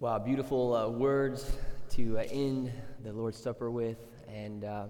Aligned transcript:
Wow, 0.00 0.20
beautiful 0.20 0.76
uh, 0.76 0.88
words 0.88 1.56
to 1.90 2.20
uh, 2.20 2.24
end 2.30 2.70
the 3.02 3.12
Lord's 3.12 3.36
Supper 3.36 3.68
with. 3.68 3.96
And 4.32 4.62
uh, 4.62 4.84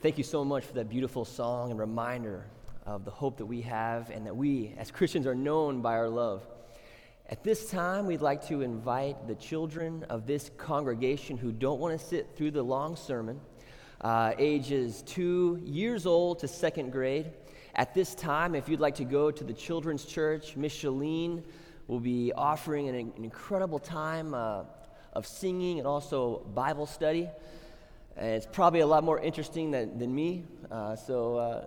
thank 0.00 0.16
you 0.16 0.24
so 0.24 0.42
much 0.42 0.64
for 0.64 0.72
that 0.72 0.88
beautiful 0.88 1.26
song 1.26 1.70
and 1.70 1.78
reminder 1.78 2.46
of 2.86 3.04
the 3.04 3.10
hope 3.10 3.36
that 3.36 3.44
we 3.44 3.60
have 3.60 4.08
and 4.08 4.24
that 4.24 4.34
we, 4.34 4.74
as 4.78 4.90
Christians, 4.90 5.26
are 5.26 5.34
known 5.34 5.82
by 5.82 5.96
our 5.96 6.08
love. 6.08 6.46
At 7.28 7.44
this 7.44 7.68
time, 7.68 8.06
we'd 8.06 8.22
like 8.22 8.48
to 8.48 8.62
invite 8.62 9.28
the 9.28 9.34
children 9.34 10.04
of 10.04 10.26
this 10.26 10.50
congregation 10.56 11.36
who 11.36 11.52
don't 11.52 11.78
want 11.78 12.00
to 12.00 12.06
sit 12.06 12.34
through 12.34 12.52
the 12.52 12.62
long 12.62 12.96
sermon, 12.96 13.42
uh, 14.00 14.32
ages 14.38 15.02
two 15.02 15.60
years 15.62 16.06
old 16.06 16.38
to 16.38 16.48
second 16.48 16.90
grade. 16.90 17.32
At 17.74 17.92
this 17.92 18.14
time, 18.14 18.54
if 18.54 18.66
you'd 18.66 18.80
like 18.80 18.94
to 18.94 19.04
go 19.04 19.30
to 19.30 19.44
the 19.44 19.52
children's 19.52 20.06
church, 20.06 20.56
Miss 20.56 20.72
Will 21.88 22.00
be 22.00 22.32
offering 22.32 22.88
an, 22.88 22.94
an 22.94 23.24
incredible 23.24 23.80
time 23.80 24.34
uh, 24.34 24.62
of 25.14 25.26
singing 25.26 25.78
and 25.78 25.86
also 25.86 26.46
Bible 26.54 26.86
study. 26.86 27.28
And 28.16 28.28
it's 28.28 28.46
probably 28.46 28.80
a 28.80 28.86
lot 28.86 29.02
more 29.02 29.18
interesting 29.18 29.70
than, 29.70 29.98
than 29.98 30.14
me. 30.14 30.44
Uh, 30.70 30.94
so 30.96 31.36
uh, 31.36 31.64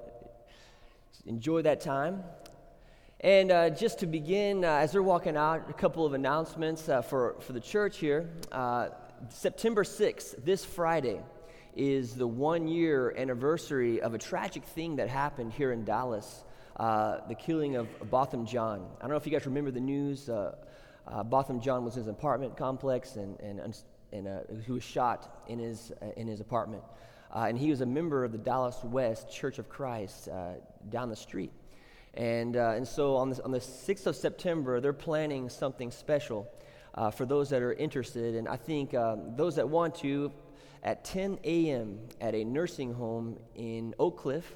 enjoy 1.26 1.64
that 1.64 1.82
time. 1.82 2.24
And 3.20 3.52
uh, 3.52 3.70
just 3.72 4.00
to 4.00 4.06
begin, 4.06 4.64
uh, 4.64 4.68
as 4.68 4.92
they're 4.92 5.04
walking 5.04 5.36
out, 5.36 5.70
a 5.70 5.74
couple 5.74 6.06
of 6.06 6.14
announcements 6.14 6.88
uh, 6.88 7.02
for, 7.02 7.36
for 7.42 7.54
the 7.54 7.60
church 7.60 7.98
here. 7.98 8.30
September 9.30 9.84
6th, 9.84 10.44
this 10.46 10.64
Friday, 10.64 11.20
is 11.76 12.16
the 12.16 12.28
one 12.28 12.68
year 12.68 13.14
anniversary 13.18 14.02
of 14.02 14.14
a 14.14 14.18
tragic 14.18 14.64
thing 14.64 14.98
that 14.98 15.10
happened 15.10 15.54
here 15.54 15.72
in 15.72 15.84
Dallas 15.84 16.44
uh, 16.78 17.18
the 17.28 17.36
killing 17.36 17.76
of 17.76 17.88
Botham 18.10 18.46
Jean. 18.46 18.82
I 18.98 19.02
don't 19.02 19.10
know 19.10 19.16
if 19.16 19.26
you 19.26 19.32
guys 19.32 19.46
remember 19.46 19.72
the 19.72 19.80
news. 19.80 20.30
Uh, 20.30 20.56
uh, 21.08 21.24
Botham 21.24 21.60
Jean 21.60 21.84
was 21.84 21.96
in 21.96 22.04
his 22.04 22.08
apartment 22.08 22.56
complex 22.58 23.16
and, 23.16 23.40
and, 23.40 23.76
and 24.14 24.28
uh, 24.28 24.40
he 24.66 24.72
was 24.72 24.84
shot 24.84 25.44
in 25.48 25.60
his, 25.60 25.92
uh, 26.02 26.08
in 26.18 26.28
his 26.28 26.40
apartment. 26.40 26.84
and 27.34 27.58
he 27.58 27.70
was 27.70 27.82
a 27.82 27.86
member 27.86 28.24
of 28.24 28.32
the 28.32 28.38
Dallas 28.38 28.78
West 28.84 29.32
Church 29.32 29.60
of 29.60 29.70
Christ 29.70 30.30
down 30.90 31.10
the 31.10 31.16
street. 31.16 31.52
And, 32.14 32.56
and 32.56 32.88
so 32.88 33.16
on, 33.16 33.30
this, 33.30 33.40
on 33.40 33.52
the 33.52 33.60
6th 33.60 34.06
of 34.06 34.16
September, 34.16 34.80
they're 34.80 34.94
planning 34.94 35.50
something 35.50 35.92
special 35.92 36.48
for 37.14 37.26
those 37.26 37.50
that 37.50 37.62
are 37.62 37.74
interested. 37.74 38.36
And 38.36 38.48
I 38.48 38.58
think 38.58 38.94
um, 38.94 39.36
those 39.36 39.56
that 39.56 39.68
want 39.68 39.96
to, 39.96 40.32
at 40.84 41.06
10 41.06 41.40
a.m. 41.44 42.00
at 42.20 42.36
a 42.36 42.44
nursing 42.44 42.94
home 42.94 43.38
in 43.56 43.94
Oak 44.00 44.18
Cliff, 44.18 44.56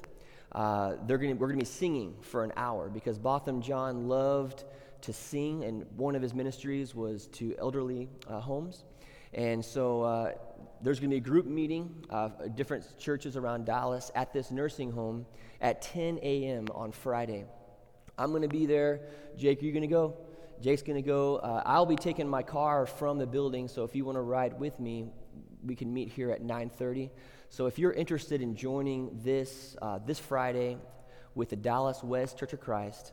uh, 0.56 0.96
they're 1.06 1.18
gonna, 1.18 1.34
we're 1.34 1.48
going 1.48 1.58
to 1.58 1.64
be 1.64 1.70
singing 1.70 2.14
for 2.22 2.42
an 2.42 2.52
hour 2.56 2.88
because 2.88 3.18
Botham 3.18 3.60
Jean 3.60 4.08
loved 4.08 4.64
to 5.02 5.12
sing, 5.12 5.62
and 5.64 5.84
one 5.96 6.16
of 6.16 6.22
his 6.22 6.32
ministries 6.34 6.94
was 6.94 7.26
to 7.28 7.54
elderly 7.58 8.08
uh, 8.26 8.40
homes. 8.40 8.84
And 9.34 9.62
so 9.62 10.02
uh, 10.02 10.32
there's 10.80 10.98
going 10.98 11.10
to 11.10 11.14
be 11.14 11.18
a 11.18 11.20
group 11.20 11.44
meeting 11.44 11.94
of 12.08 12.56
different 12.56 12.98
churches 12.98 13.36
around 13.36 13.66
Dallas 13.66 14.10
at 14.14 14.32
this 14.32 14.50
nursing 14.50 14.90
home 14.90 15.26
at 15.60 15.82
10 15.82 16.20
a.m. 16.22 16.68
on 16.74 16.90
Friday. 16.90 17.44
I'm 18.16 18.30
going 18.30 18.40
to 18.40 18.48
be 18.48 18.64
there. 18.64 19.00
Jake, 19.36 19.62
are 19.62 19.66
you 19.66 19.72
going 19.72 19.82
to 19.82 19.88
go? 19.88 20.16
Jake's 20.62 20.82
going 20.82 20.96
to 20.96 21.06
go. 21.06 21.36
Uh, 21.36 21.62
I'll 21.66 21.84
be 21.84 21.96
taking 21.96 22.26
my 22.26 22.42
car 22.42 22.86
from 22.86 23.18
the 23.18 23.26
building, 23.26 23.68
so 23.68 23.84
if 23.84 23.94
you 23.94 24.06
want 24.06 24.16
to 24.16 24.22
ride 24.22 24.58
with 24.58 24.80
me, 24.80 25.04
we 25.62 25.74
can 25.74 25.92
meet 25.92 26.08
here 26.08 26.30
at 26.30 26.42
9:30. 26.42 27.10
So 27.48 27.66
if 27.66 27.78
you're 27.78 27.92
interested 27.92 28.42
in 28.42 28.56
joining 28.56 29.20
this, 29.22 29.76
uh, 29.80 29.98
this 30.04 30.18
Friday 30.18 30.78
with 31.34 31.50
the 31.50 31.56
Dallas 31.56 32.02
West 32.02 32.38
Church 32.38 32.52
of 32.52 32.60
Christ 32.60 33.12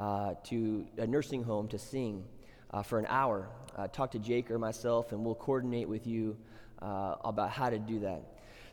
uh, 0.00 0.34
to 0.44 0.86
a 0.96 1.06
nursing 1.06 1.42
home 1.42 1.68
to 1.68 1.78
sing 1.78 2.24
uh, 2.70 2.82
for 2.82 2.98
an 2.98 3.06
hour, 3.08 3.48
uh, 3.76 3.86
talk 3.88 4.12
to 4.12 4.18
Jake 4.18 4.50
or 4.50 4.58
myself, 4.58 5.12
and 5.12 5.24
we'll 5.24 5.34
coordinate 5.34 5.88
with 5.88 6.06
you 6.06 6.36
uh, 6.80 7.16
about 7.24 7.50
how 7.50 7.70
to 7.70 7.78
do 7.78 8.00
that. 8.00 8.22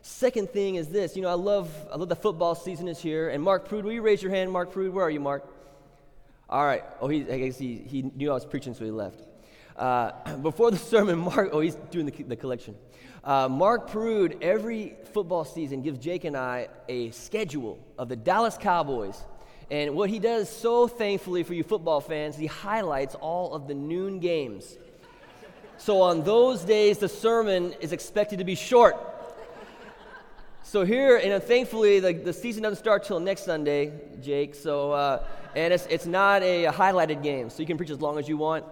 Second 0.00 0.50
thing 0.50 0.76
is 0.76 0.88
this. 0.88 1.14
You 1.14 1.22
know, 1.22 1.28
I 1.28 1.34
love, 1.34 1.70
I 1.92 1.96
love 1.96 2.08
the 2.08 2.16
football 2.16 2.54
season 2.54 2.88
is 2.88 2.98
here. 2.98 3.28
And 3.28 3.42
Mark 3.42 3.68
Prude, 3.68 3.84
will 3.84 3.92
you 3.92 4.02
raise 4.02 4.22
your 4.22 4.32
hand? 4.32 4.50
Mark 4.50 4.72
Prude, 4.72 4.92
where 4.92 5.04
are 5.04 5.10
you, 5.10 5.20
Mark? 5.20 5.44
All 6.48 6.64
right. 6.64 6.82
Oh, 7.00 7.08
he, 7.08 7.20
I 7.30 7.38
guess 7.38 7.58
he, 7.58 7.76
he 7.76 8.02
knew 8.02 8.30
I 8.30 8.34
was 8.34 8.44
preaching, 8.44 8.74
so 8.74 8.84
he 8.84 8.90
left. 8.90 9.22
Uh, 9.76 10.36
before 10.42 10.70
the 10.70 10.76
sermon, 10.76 11.18
Mark, 11.18 11.50
oh, 11.52 11.60
he's 11.60 11.76
doing 11.90 12.06
the, 12.06 12.22
the 12.22 12.36
collection. 12.36 12.74
Uh, 13.24 13.48
Mark 13.48 13.88
Prude, 13.88 14.38
every 14.42 14.96
football 15.12 15.44
season, 15.44 15.82
gives 15.82 15.98
Jake 15.98 16.24
and 16.24 16.36
I 16.36 16.68
a 16.88 17.10
schedule 17.10 17.78
of 17.98 18.08
the 18.08 18.16
Dallas 18.16 18.56
Cowboys. 18.58 19.20
And 19.70 19.94
what 19.94 20.10
he 20.10 20.18
does 20.18 20.50
so 20.50 20.86
thankfully 20.88 21.44
for 21.44 21.54
you 21.54 21.62
football 21.62 22.00
fans, 22.00 22.36
he 22.36 22.46
highlights 22.46 23.14
all 23.14 23.54
of 23.54 23.68
the 23.68 23.74
noon 23.74 24.18
games. 24.18 24.76
So 25.78 26.00
on 26.00 26.22
those 26.24 26.62
days, 26.62 26.98
the 26.98 27.08
sermon 27.08 27.74
is 27.80 27.92
expected 27.92 28.38
to 28.38 28.44
be 28.44 28.54
short. 28.54 28.96
So 30.62 30.84
here, 30.84 31.16
and 31.16 31.42
thankfully, 31.42 32.00
the, 32.00 32.12
the 32.12 32.32
season 32.32 32.62
doesn't 32.62 32.78
start 32.78 33.04
till 33.04 33.18
next 33.18 33.44
Sunday, 33.44 33.92
Jake. 34.20 34.54
So, 34.54 34.92
uh, 34.92 35.24
and 35.56 35.72
it's, 35.72 35.86
it's 35.86 36.06
not 36.06 36.42
a 36.42 36.66
highlighted 36.66 37.22
game, 37.22 37.50
so 37.50 37.60
you 37.60 37.66
can 37.66 37.76
preach 37.76 37.90
as 37.90 38.00
long 38.00 38.18
as 38.18 38.28
you 38.28 38.36
want. 38.36 38.64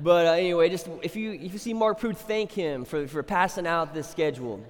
But 0.00 0.26
uh, 0.26 0.32
anyway, 0.32 0.68
just 0.68 0.88
if 1.02 1.16
you, 1.16 1.32
if 1.32 1.52
you 1.52 1.58
see 1.58 1.74
Mark 1.74 1.98
Prude, 1.98 2.16
thank 2.16 2.52
him 2.52 2.84
for, 2.84 3.08
for 3.08 3.22
passing 3.24 3.66
out 3.66 3.94
this 3.94 4.08
schedule 4.08 4.64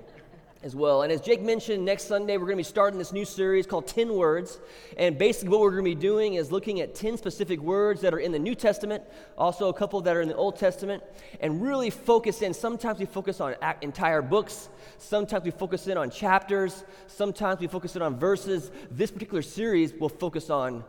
as 0.62 0.74
well. 0.74 1.02
And 1.02 1.12
as 1.12 1.20
Jake 1.20 1.42
mentioned, 1.42 1.84
next 1.84 2.04
Sunday 2.04 2.38
we're 2.38 2.46
going 2.46 2.56
to 2.56 2.60
be 2.60 2.62
starting 2.62 2.98
this 2.98 3.12
new 3.12 3.26
series 3.26 3.66
called 3.66 3.86
10 3.86 4.14
Words. 4.14 4.58
And 4.96 5.18
basically, 5.18 5.50
what 5.50 5.60
we're 5.60 5.72
going 5.72 5.84
to 5.84 5.90
be 5.90 6.00
doing 6.00 6.34
is 6.34 6.50
looking 6.50 6.80
at 6.80 6.94
10 6.94 7.18
specific 7.18 7.60
words 7.60 8.00
that 8.00 8.14
are 8.14 8.18
in 8.18 8.32
the 8.32 8.38
New 8.38 8.54
Testament, 8.54 9.04
also 9.36 9.68
a 9.68 9.74
couple 9.74 10.00
that 10.00 10.16
are 10.16 10.22
in 10.22 10.28
the 10.28 10.34
Old 10.34 10.56
Testament, 10.56 11.02
and 11.40 11.62
really 11.62 11.90
focus 11.90 12.40
in. 12.40 12.54
Sometimes 12.54 12.98
we 12.98 13.04
focus 13.04 13.38
on 13.40 13.54
entire 13.82 14.22
books, 14.22 14.70
sometimes 14.96 15.44
we 15.44 15.50
focus 15.50 15.88
in 15.88 15.98
on 15.98 16.10
chapters, 16.10 16.84
sometimes 17.06 17.60
we 17.60 17.66
focus 17.66 17.96
in 17.96 18.02
on 18.02 18.18
verses. 18.18 18.70
This 18.90 19.10
particular 19.10 19.42
series 19.42 19.92
will 19.92 20.08
focus 20.08 20.48
on 20.48 20.84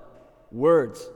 words 0.50 1.10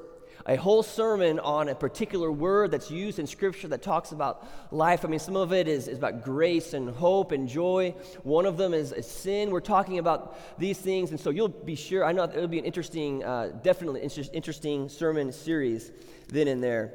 a 0.46 0.58
whole 0.58 0.84
sermon 0.84 1.40
on 1.40 1.70
a 1.70 1.76
particular 1.76 2.32
word 2.32 2.72
that's 2.72 2.92
used 2.92 3.18
in 3.18 3.28
Scripture 3.28 3.70
that 3.70 3.82
talks 3.82 4.12
about 4.12 4.46
life. 4.72 5.06
I 5.06 5.08
mean, 5.08 5.20
some 5.20 5.38
of 5.38 5.54
it 5.54 5.68
is, 5.68 5.88
is 5.88 5.98
about 5.98 6.24
grace 6.24 6.74
and 6.74 6.90
hope 6.90 7.32
and 7.32 7.48
joy. 7.48 7.96
One 8.24 8.46
of 8.46 8.58
them 8.58 8.74
is, 8.74 8.92
is, 8.92 9.08
sin. 9.08 9.52
We're 9.52 9.62
talking 9.62 10.00
about 10.00 10.60
these 10.60 10.78
things, 10.78 11.12
and 11.12 11.20
so 11.20 11.30
you'll 11.30 11.48
be 11.48 11.76
sure. 11.76 12.04
I 12.04 12.12
know 12.12 12.24
it'll 12.24 12.48
be 12.48 12.60
an 12.60 12.66
interesting, 12.66 13.24
uh, 13.24 13.52
definitely 13.64 14.04
inter- 14.04 14.24
interesting 14.34 14.90
sermon 14.90 15.32
series 15.32 15.92
then 16.28 16.50
and 16.50 16.62
there. 16.62 16.94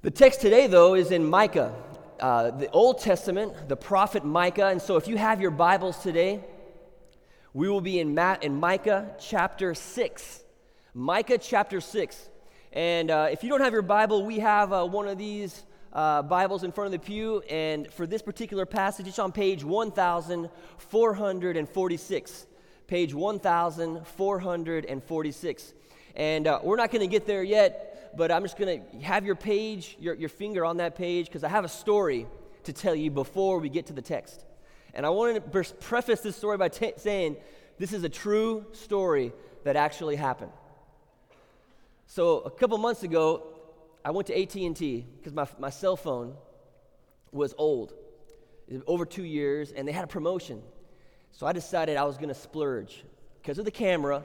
The 0.00 0.10
text 0.10 0.40
today, 0.40 0.68
though, 0.68 0.94
is 0.94 1.10
in 1.10 1.28
Micah, 1.28 1.74
uh, 2.20 2.52
the 2.52 2.70
Old 2.70 3.00
Testament, 3.00 3.68
the 3.68 3.76
prophet 3.76 4.24
Micah. 4.24 4.68
And 4.68 4.80
so 4.80 4.96
if 4.96 5.06
you 5.06 5.18
have 5.18 5.40
your 5.40 5.50
Bibles 5.50 5.98
today, 5.98 6.42
we 7.52 7.68
will 7.68 7.80
be 7.80 7.98
in, 7.98 8.14
Ma- 8.14 8.36
in 8.40 8.58
Micah 8.58 9.14
chapter 9.18 9.74
6. 9.74 10.42
Micah 10.94 11.38
chapter 11.38 11.80
6. 11.80 12.28
And 12.72 13.10
uh, 13.10 13.28
if 13.30 13.42
you 13.42 13.48
don't 13.48 13.60
have 13.60 13.72
your 13.72 13.82
Bible, 13.82 14.24
we 14.24 14.38
have 14.40 14.72
uh, 14.72 14.84
one 14.84 15.08
of 15.08 15.18
these 15.18 15.64
uh, 15.92 16.22
Bibles 16.22 16.64
in 16.64 16.72
front 16.72 16.86
of 16.86 16.92
the 17.00 17.06
pew. 17.06 17.42
And 17.48 17.92
for 17.92 18.04
this 18.06 18.22
particular 18.22 18.64
passage, 18.66 19.08
it's 19.08 19.18
on 19.18 19.32
page 19.32 19.64
1446. 19.64 22.46
Page 22.86 23.14
1446. 23.14 25.74
And 26.14 26.46
uh, 26.46 26.60
we're 26.62 26.76
not 26.76 26.90
going 26.90 27.00
to 27.00 27.06
get 27.06 27.26
there 27.26 27.42
yet, 27.42 28.12
but 28.16 28.30
I'm 28.30 28.42
just 28.42 28.58
going 28.58 28.82
to 28.82 28.98
have 28.98 29.24
your 29.24 29.34
page, 29.34 29.96
your, 29.98 30.14
your 30.14 30.28
finger 30.28 30.62
on 30.64 30.76
that 30.78 30.96
page, 30.96 31.26
because 31.26 31.44
I 31.44 31.48
have 31.48 31.64
a 31.64 31.68
story 31.68 32.26
to 32.64 32.72
tell 32.72 32.94
you 32.94 33.10
before 33.10 33.60
we 33.60 33.68
get 33.68 33.86
to 33.86 33.92
the 33.92 34.02
text. 34.02 34.44
And 34.94 35.04
I 35.06 35.10
want 35.10 35.52
to 35.52 35.74
preface 35.74 36.20
this 36.20 36.36
story 36.36 36.58
by 36.58 36.68
t- 36.68 36.92
saying 36.96 37.36
this 37.78 37.92
is 37.92 38.04
a 38.04 38.08
true 38.08 38.64
story 38.72 39.32
that 39.64 39.76
actually 39.76 40.16
happened. 40.16 40.52
So 42.10 42.38
a 42.38 42.50
couple 42.50 42.78
months 42.78 43.02
ago, 43.02 43.42
I 44.02 44.12
went 44.12 44.28
to 44.28 44.42
AT&T 44.42 45.06
because 45.18 45.34
my, 45.34 45.46
my 45.58 45.68
cell 45.68 45.94
phone 45.94 46.34
was 47.32 47.54
old, 47.58 47.92
over 48.86 49.04
two 49.04 49.24
years, 49.24 49.72
and 49.72 49.86
they 49.86 49.92
had 49.92 50.04
a 50.04 50.08
promotion. 50.08 50.62
So 51.32 51.46
I 51.46 51.52
decided 51.52 51.98
I 51.98 52.04
was 52.04 52.16
going 52.16 52.30
to 52.30 52.34
splurge 52.34 53.04
because 53.42 53.58
of 53.58 53.66
the 53.66 53.70
camera 53.70 54.24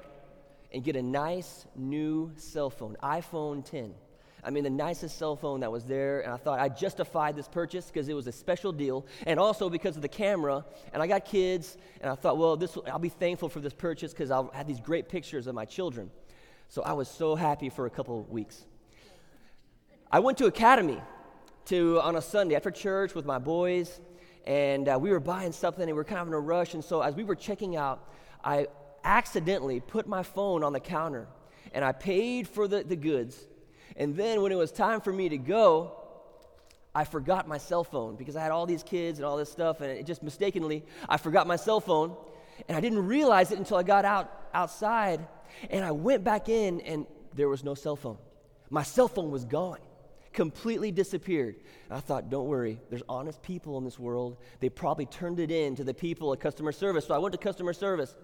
and 0.74 0.82
get 0.82 0.96
a 0.96 1.02
nice 1.02 1.66
new 1.76 2.32
cell 2.38 2.70
phone, 2.70 2.96
iPhone 3.04 3.70
10. 3.70 3.94
I 4.46 4.50
mean, 4.50 4.64
the 4.64 4.70
nicest 4.70 5.18
cell 5.18 5.36
phone 5.36 5.60
that 5.60 5.72
was 5.72 5.84
there, 5.84 6.22
and 6.22 6.32
I 6.32 6.38
thought 6.38 6.60
I 6.60 6.70
justified 6.70 7.36
this 7.36 7.50
purchase 7.50 7.88
because 7.88 8.08
it 8.08 8.14
was 8.14 8.28
a 8.28 8.32
special 8.32 8.72
deal, 8.72 9.06
and 9.28 9.38
also 9.38 9.70
because 9.70 9.98
of 9.98 10.02
the 10.02 10.08
camera. 10.08 10.64
And 10.94 11.04
I 11.04 11.08
got 11.08 11.26
kids, 11.26 11.78
and 12.00 12.10
I 12.10 12.16
thought, 12.16 12.38
well, 12.38 12.56
this 12.56 12.78
I'll 12.88 12.98
be 12.98 13.10
thankful 13.10 13.50
for 13.50 13.60
this 13.60 13.74
purchase 13.74 14.14
because 14.14 14.32
I'll 14.32 14.52
have 14.54 14.68
these 14.68 14.80
great 14.80 15.10
pictures 15.10 15.48
of 15.48 15.56
my 15.56 15.66
children. 15.66 16.12
So 16.74 16.82
I 16.82 16.94
was 16.94 17.08
so 17.08 17.36
happy 17.36 17.70
for 17.70 17.86
a 17.86 17.90
couple 17.92 18.20
of 18.20 18.32
weeks. 18.32 18.66
I 20.12 20.18
went 20.22 20.40
to 20.40 20.48
Academy 20.48 21.00
to, 21.66 22.02
on 22.02 22.16
a 22.16 22.22
Sunday 22.22 22.56
after 22.56 22.72
church 22.72 23.14
with 23.14 23.28
my 23.28 23.38
boys, 23.38 24.02
and 24.48 24.90
uh, 24.90 24.98
we 25.00 25.12
were 25.12 25.20
buying 25.20 25.52
something 25.52 25.84
and 25.84 25.92
we 25.92 25.94
were 25.94 26.04
kind 26.04 26.22
of 26.22 26.30
in 26.30 26.34
a 26.34 26.40
rush. 26.40 26.74
And 26.74 26.84
so 26.84 27.02
as 27.02 27.14
we 27.14 27.26
were 27.26 27.36
checking 27.36 27.76
out, 27.76 28.12
I 28.44 28.66
accidentally 29.04 29.82
put 29.82 30.08
my 30.08 30.24
phone 30.24 30.64
on 30.64 30.74
the 30.74 30.80
counter 30.80 31.28
and 31.76 31.86
I 31.86 31.92
paid 31.92 32.48
for 32.48 32.68
the, 32.68 32.84
the 32.84 32.96
goods. 32.96 33.38
And 33.96 34.16
then 34.16 34.42
when 34.42 34.52
it 34.52 34.58
was 34.58 34.72
time 34.72 35.00
for 35.00 35.14
me 35.14 35.30
to 35.30 35.38
go, 35.38 35.96
I 36.96 37.04
forgot 37.04 37.48
my 37.48 37.60
cell 37.60 37.84
phone 37.84 38.16
because 38.16 38.36
I 38.36 38.42
had 38.42 38.50
all 38.50 38.66
these 38.66 38.82
kids 38.82 39.20
and 39.20 39.28
all 39.28 39.38
this 39.38 39.52
stuff, 39.52 39.82
and 39.82 39.92
it 39.92 40.08
just 40.08 40.24
mistakenly, 40.24 40.84
I 41.08 41.18
forgot 41.18 41.46
my 41.46 41.56
cell 41.56 41.82
phone. 41.82 42.18
And 42.68 42.76
I 42.76 42.82
didn't 42.82 43.06
realize 43.06 43.52
it 43.52 43.60
until 43.60 43.78
I 43.78 43.84
got 43.84 44.06
out 44.06 44.32
outside, 44.56 45.28
and 45.70 45.84
I 45.84 45.92
went 45.92 46.24
back 46.24 46.50
in, 46.50 46.82
and 46.82 47.06
there 47.34 47.50
was 47.50 47.64
no 47.64 47.76
cell 47.76 47.96
phone. 47.96 48.18
My 48.70 48.84
cell 48.84 49.08
phone 49.08 49.32
was 49.32 49.46
gone, 49.46 49.80
completely 50.32 50.92
disappeared. 50.92 51.56
And 51.90 51.98
I 51.98 52.00
thought, 52.00 52.30
don't 52.30 52.48
worry, 52.48 52.80
there's 52.90 53.04
honest 53.08 53.42
people 53.42 53.78
in 53.78 53.84
this 53.84 54.00
world. 54.00 54.38
They 54.60 54.70
probably 54.70 55.06
turned 55.06 55.40
it 55.40 55.52
in 55.52 55.76
to 55.76 55.84
the 55.84 55.94
people 55.94 56.34
at 56.34 56.40
customer 56.40 56.72
service. 56.72 57.08
So 57.08 57.14
I 57.14 57.18
went 57.18 57.34
to 57.34 57.38
customer 57.38 57.74
service, 57.74 58.16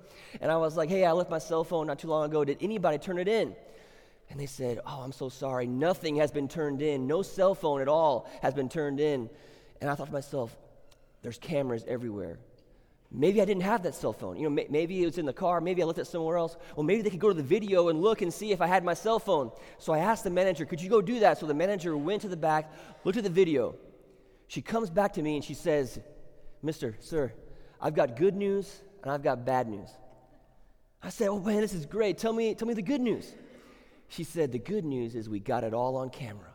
and 0.42 0.52
I 0.52 0.58
was 0.58 0.76
like, 0.76 0.90
hey, 0.90 1.06
I 1.06 1.12
left 1.12 1.30
my 1.30 1.40
cell 1.40 1.64
phone 1.64 1.88
not 1.88 2.00
too 2.00 2.08
long 2.08 2.26
ago. 2.26 2.44
Did 2.44 2.58
anybody 2.62 2.98
turn 2.98 3.20
it 3.20 3.28
in? 3.28 3.56
And 4.30 4.40
they 4.40 4.46
said, 4.46 4.80
Oh, 4.86 5.02
I'm 5.02 5.12
so 5.12 5.30
sorry. 5.30 5.68
Nothing 5.68 6.18
has 6.18 6.32
been 6.32 6.48
turned 6.48 6.82
in. 6.82 7.08
No 7.08 7.22
cell 7.22 7.56
phone 7.56 7.82
at 7.82 7.88
all 7.88 8.30
has 8.42 8.54
been 8.54 8.70
turned 8.70 9.00
in. 9.00 9.30
And 9.82 9.90
I 9.90 9.96
thought 9.96 10.08
to 10.08 10.14
myself, 10.14 10.56
There's 11.22 11.38
cameras 11.38 11.84
everywhere. 11.88 12.40
Maybe 13.12 13.42
I 13.42 13.46
didn't 13.46 13.64
have 13.64 13.82
that 13.84 13.96
cell 13.96 14.14
phone. 14.14 14.38
You 14.38 14.50
know, 14.50 14.64
maybe 14.70 15.02
it 15.02 15.06
was 15.06 15.18
in 15.18 15.26
the 15.26 15.34
car. 15.34 15.62
Maybe 15.62 15.82
I 15.82 15.86
left 15.86 15.98
it 15.98 16.06
somewhere 16.06 16.38
else. 16.38 16.56
Well, 16.76 16.84
maybe 16.84 17.02
they 17.02 17.10
could 17.10 17.20
go 17.20 17.30
to 17.30 17.34
the 17.34 17.42
video 17.42 17.90
and 17.90 18.02
look 18.02 18.22
and 18.22 18.32
see 18.32 18.52
if 18.52 18.62
I 18.62 18.68
had 18.68 18.84
my 18.84 18.94
cell 18.94 19.18
phone. 19.18 19.52
So 19.80 19.94
I 19.94 20.00
asked 20.00 20.24
the 20.24 20.30
manager, 20.30 20.66
Could 20.66 20.82
you 20.82 20.90
go 20.90 21.02
do 21.02 21.22
that? 21.22 21.40
So 21.40 21.48
the 21.48 21.56
manager 21.56 21.98
went 21.98 22.22
to 22.22 22.28
the 22.28 22.38
back, 22.38 22.72
looked 23.04 23.18
at 23.18 23.24
the 23.24 23.30
video. 23.30 23.76
She 24.48 24.62
comes 24.62 24.92
back 24.92 25.14
to 25.14 25.24
me 25.24 25.36
and 25.36 25.44
she 25.44 25.56
says, 25.56 26.00
Mister, 26.62 26.98
sir, 27.00 27.34
I've 27.82 27.96
got 27.96 28.16
good 28.16 28.36
news 28.36 28.82
and 29.02 29.12
I've 29.12 29.24
got 29.24 29.44
bad 29.44 29.68
news. 29.68 29.90
I 31.02 31.10
said, 31.10 31.30
Oh, 31.30 31.40
man, 31.40 31.62
this 31.62 31.74
is 31.74 31.88
great. 31.88 32.20
Tell 32.20 32.34
me, 32.34 32.54
tell 32.54 32.68
me 32.68 32.76
the 32.76 32.82
good 32.84 33.02
news. 33.02 33.34
She 34.10 34.24
said, 34.24 34.52
The 34.52 34.60
good 34.60 34.86
news 34.86 35.16
is 35.16 35.28
we 35.28 35.40
got 35.40 35.64
it 35.64 35.74
all 35.74 35.96
on 35.96 36.12
camera. 36.12 36.50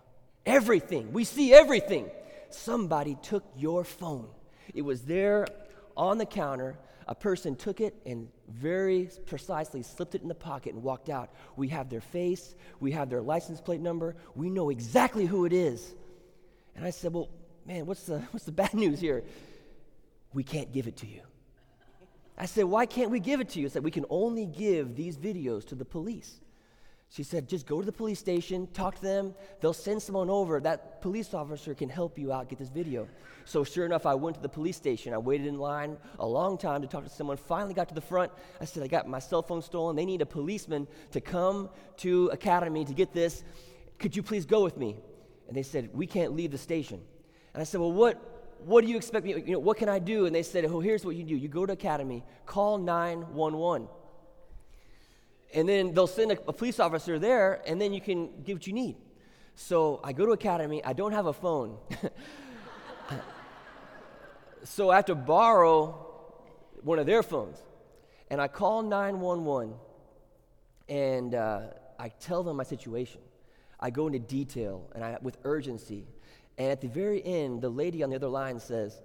Everything. 0.47 1.13
We 1.13 1.25
see 1.25 1.53
everything. 1.53 2.11
Somebody 2.51 3.17
took 3.23 3.43
your 3.57 3.83
phone. 3.83 4.29
It 4.73 4.83
was 4.83 5.03
there 5.03 5.47
on 5.97 6.19
the 6.19 6.27
counter. 6.27 6.77
A 7.07 7.15
person 7.15 7.55
took 7.55 7.81
it 7.81 7.95
and 8.07 8.29
very 8.49 9.11
precisely 9.27 9.83
slipped 9.83 10.15
it 10.15 10.23
in 10.23 10.29
the 10.29 10.35
pocket 10.35 10.75
and 10.75 10.83
walked 10.83 11.11
out. 11.11 11.31
We 11.57 11.69
have 11.69 11.91
their 11.91 12.01
face, 12.01 12.55
we 12.81 12.93
have 12.93 13.11
their 13.11 13.21
license 13.21 13.61
plate 13.61 13.81
number, 13.81 14.17
we 14.35 14.49
know 14.49 14.71
exactly 14.71 15.27
who 15.27 15.45
it 15.45 15.53
is. 15.53 15.95
And 16.75 16.85
I 16.85 16.91
said, 16.91 17.13
Well, 17.13 17.29
man, 17.67 17.87
what's 17.87 18.05
the, 18.05 18.19
what's 18.31 18.47
the 18.47 18.53
bad 18.53 18.75
news 18.75 19.01
here? 19.01 19.25
We 20.33 20.43
can't 20.43 20.73
give 20.73 20.87
it 20.87 20.97
to 20.99 21.07
you. 21.07 21.21
I 22.37 22.47
said, 22.47 22.65
Why 22.65 22.87
can't 22.87 23.11
we 23.11 23.21
give 23.21 23.41
it 23.41 23.51
to 23.51 23.61
you? 23.61 23.67
I 23.67 23.69
said, 23.69 23.85
We 23.85 23.91
can 23.91 24.07
only 24.11 24.47
give 24.47 24.97
these 24.97 25.17
videos 25.17 25.67
to 25.69 25.75
the 25.75 25.85
police. 25.85 26.41
She 27.11 27.23
said, 27.23 27.49
just 27.49 27.67
go 27.67 27.81
to 27.81 27.87
the 27.87 27.93
police 27.93 28.19
station, 28.19 28.67
talk 28.73 28.97
to 28.97 29.03
them. 29.03 29.35
They'll 29.61 29.73
send 29.73 30.03
someone 30.03 30.29
over. 30.29 30.61
That 30.61 31.01
police 31.01 31.33
officer 31.33 31.75
can 31.75 31.89
help 31.89 32.19
you 32.19 32.33
out 32.33 32.49
get 32.49 32.59
this 32.59 32.71
video. 32.71 33.07
So, 33.45 33.63
sure 33.63 33.85
enough, 33.85 34.07
I 34.07 34.15
went 34.15 34.37
to 34.37 34.43
the 34.43 34.49
police 34.49 34.77
station. 34.77 35.13
I 35.13 35.19
waited 35.19 35.47
in 35.47 35.59
line 35.59 35.97
a 36.19 36.27
long 36.27 36.59
time 36.59 36.83
to 36.83 36.89
talk 36.89 37.05
to 37.05 37.11
someone. 37.11 37.37
Finally, 37.37 37.75
got 37.75 37.89
to 37.89 37.95
the 37.95 38.01
front. 38.01 38.33
I 38.61 38.65
said, 38.65 38.83
I 38.83 38.87
got 38.87 39.07
my 39.07 39.19
cell 39.19 39.43
phone 39.43 39.63
stolen. 39.63 39.97
They 39.97 40.07
need 40.07 40.23
a 40.23 40.27
policeman 40.27 40.89
to 41.13 41.21
come 41.21 41.69
to 41.99 42.31
Academy 42.33 42.85
to 42.85 42.95
get 42.95 43.13
this. 43.13 43.45
Could 43.99 44.17
you 44.17 44.23
please 44.23 44.47
go 44.47 44.65
with 44.65 44.77
me? 44.77 44.97
And 45.47 45.57
they 45.57 45.63
said, 45.63 45.91
We 45.93 46.07
can't 46.07 46.35
leave 46.35 46.51
the 46.51 46.59
station. 46.59 47.01
And 47.53 47.61
I 47.61 47.65
said, 47.65 47.81
Well, 47.81 47.93
what, 47.93 48.59
what 48.65 48.83
do 48.83 48.91
you 48.91 48.97
expect 48.97 49.25
me? 49.27 49.35
You 49.35 49.53
know, 49.53 49.59
what 49.59 49.77
can 49.77 49.89
I 49.89 49.99
do? 49.99 50.27
And 50.27 50.35
they 50.35 50.43
said, 50.43 50.65
Oh, 50.65 50.81
here's 50.81 51.05
what 51.05 51.15
you 51.15 51.23
do. 51.23 51.37
You 51.37 51.49
go 51.49 51.67
to 51.67 51.75
Academy, 51.75 52.25
call 52.47 52.79
911 52.79 53.89
and 55.55 55.69
then 55.69 55.95
they'll 55.95 56.07
send 56.07 56.33
a, 56.33 56.39
a, 56.49 56.53
police 56.53 56.81
officer 56.81 57.19
there, 57.19 57.63
and 57.67 57.81
then 57.81 57.93
you 57.93 58.01
can 58.01 58.43
get 58.43 58.55
what 58.57 58.67
you 58.67 58.73
need. 58.73 58.97
So 59.55 60.01
I 60.03 60.13
go 60.13 60.27
to 60.27 60.33
Academy. 60.33 60.85
I 60.85 60.93
don't 60.93 61.13
have 61.13 61.27
a 61.27 61.33
phone. 61.33 61.79
so 64.65 64.91
I 64.91 64.97
have 64.97 65.05
to 65.07 65.15
borrow 65.15 65.93
one 66.83 66.99
of 66.99 67.07
their 67.07 67.23
phones. 67.23 67.63
And 68.31 68.41
I 68.41 68.49
call 68.49 68.83
911, 68.83 69.75
and 70.89 71.35
uh, 71.35 71.61
I 71.99 72.09
tell 72.09 72.43
them 72.43 72.57
my 72.57 72.65
situation. 72.65 73.21
I 73.79 73.91
go 73.91 74.07
into 74.07 74.19
detail 74.19 74.91
and 74.95 75.05
I, 75.05 75.19
with 75.23 75.37
urgency. 75.45 76.05
And 76.59 76.71
at 76.71 76.81
the 76.81 76.89
very 76.89 77.25
end, 77.25 77.63
the 77.63 77.69
lady 77.69 78.03
on 78.03 78.11
the 78.11 78.17
other 78.17 78.29
line 78.29 78.59
says, 78.59 79.01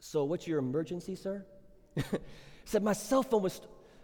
So, 0.00 0.24
what's 0.24 0.46
your 0.46 0.58
emergency, 0.58 1.14
sir? 1.14 1.46
said, 2.64 2.82
My 2.82 2.92
cell 2.92 3.22
phone 3.22 3.42
was 3.42 3.60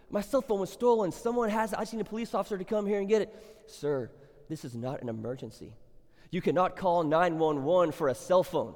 my 0.09 0.21
cell 0.21 0.41
phone 0.41 0.59
was 0.59 0.71
stolen. 0.71 1.11
Someone 1.11 1.49
has 1.49 1.73
it. 1.73 1.79
I 1.79 1.83
need 1.91 2.01
a 2.01 2.05
police 2.05 2.33
officer 2.33 2.57
to 2.57 2.63
come 2.63 2.85
here 2.85 2.99
and 2.99 3.07
get 3.07 3.21
it. 3.21 3.63
Sir, 3.67 4.09
this 4.49 4.65
is 4.65 4.75
not 4.75 5.01
an 5.01 5.09
emergency. 5.09 5.73
You 6.31 6.41
cannot 6.41 6.75
call 6.75 7.03
911 7.03 7.91
for 7.91 8.07
a 8.07 8.15
cell 8.15 8.43
phone. 8.43 8.73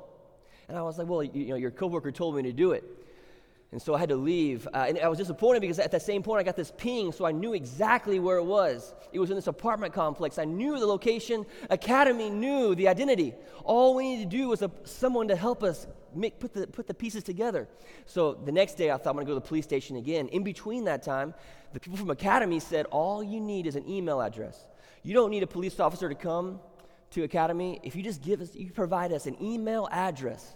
And 0.68 0.78
I 0.78 0.82
was 0.82 0.98
like, 0.98 1.08
well, 1.08 1.24
you, 1.24 1.32
you 1.34 1.48
know, 1.50 1.56
your 1.56 1.72
coworker 1.72 2.12
told 2.12 2.36
me 2.36 2.44
to 2.44 2.54
do 2.54 2.72
it. 2.72 2.84
And 3.72 3.82
so 3.82 3.96
I 3.96 4.00
had 4.00 4.10
to 4.10 4.16
leave. 4.16 4.68
Uh, 4.72 4.86
and 4.88 5.00
I 5.00 5.08
was 5.08 5.18
disappointed 5.18 5.62
because 5.62 5.80
at 5.80 5.92
that 5.92 6.04
same 6.04 6.22
point 6.22 6.40
I 6.40 6.44
got 6.44 6.56
this 6.56 6.72
ping, 6.78 7.12
so 7.12 7.26
I 7.26 7.32
knew 7.32 7.54
exactly 7.54 8.20
where 8.20 8.38
it 8.38 8.44
was. 8.44 8.94
It 9.12 9.20
was 9.20 9.32
in 9.32 9.36
this 9.36 9.48
apartment 9.48 9.94
complex. 9.94 10.38
I 10.38 10.46
knew 10.46 10.80
the 10.80 10.86
location. 10.86 11.44
Academy 11.72 12.30
knew 12.30 12.76
the 12.76 12.88
identity. 12.88 13.34
All 13.64 13.96
we 13.96 14.10
needed 14.10 14.30
to 14.30 14.38
do 14.38 14.48
was 14.48 14.62
a, 14.62 14.70
someone 14.84 15.28
to 15.30 15.36
help 15.36 15.64
us 15.64 15.88
put, 16.40 16.54
the, 16.54 16.68
put 16.68 16.88
the 16.88 16.94
pieces 16.94 17.24
together. 17.24 17.68
So 18.06 18.34
the 18.34 18.52
next 18.52 18.76
day 18.76 18.92
I 18.92 18.98
thought 18.98 19.10
I'm 19.10 19.16
going 19.16 19.26
to 19.26 19.32
go 19.32 19.36
to 19.36 19.44
the 19.44 19.48
police 19.48 19.66
station 19.66 19.98
again. 19.98 20.28
In 20.30 20.44
between 20.44 20.86
that 20.86 21.04
time, 21.04 21.34
the 21.74 21.80
people 21.80 21.98
from 21.98 22.10
Academy 22.10 22.60
said, 22.60 22.86
all 22.88 23.24
you 23.24 23.40
need 23.40 23.68
is 23.68 23.76
an 23.76 23.88
email 23.90 24.22
address. 24.22 24.66
You 25.04 25.14
don't 25.14 25.32
need 25.32 25.44
a 25.44 25.48
police 25.48 25.80
officer 25.80 26.08
to 26.10 26.16
come 26.16 26.60
to 27.12 27.24
Academy. 27.24 27.80
If 27.84 27.96
you 27.96 28.04
just 28.04 28.22
give 28.22 28.42
us, 28.42 28.56
you 28.56 28.72
provide 28.72 29.12
us 29.12 29.26
an 29.26 29.38
email 29.42 29.88
address 29.92 30.56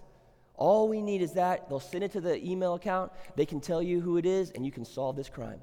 all 0.58 0.90
we 0.90 1.02
need 1.02 1.22
is 1.22 1.34
that. 1.34 1.70
They'll 1.70 1.80
send 1.80 2.04
it 2.04 2.12
to 2.14 2.22
the 2.22 2.44
email 2.44 2.74
account. 2.74 3.12
They 3.36 3.46
can 3.46 3.62
tell 3.62 3.82
you 3.82 4.02
who 4.02 4.18
it 4.18 4.26
is, 4.26 4.50
and 4.52 4.66
you 4.66 4.72
can 4.72 4.84
solve 4.84 5.16
this 5.16 5.30
crime. 5.30 5.62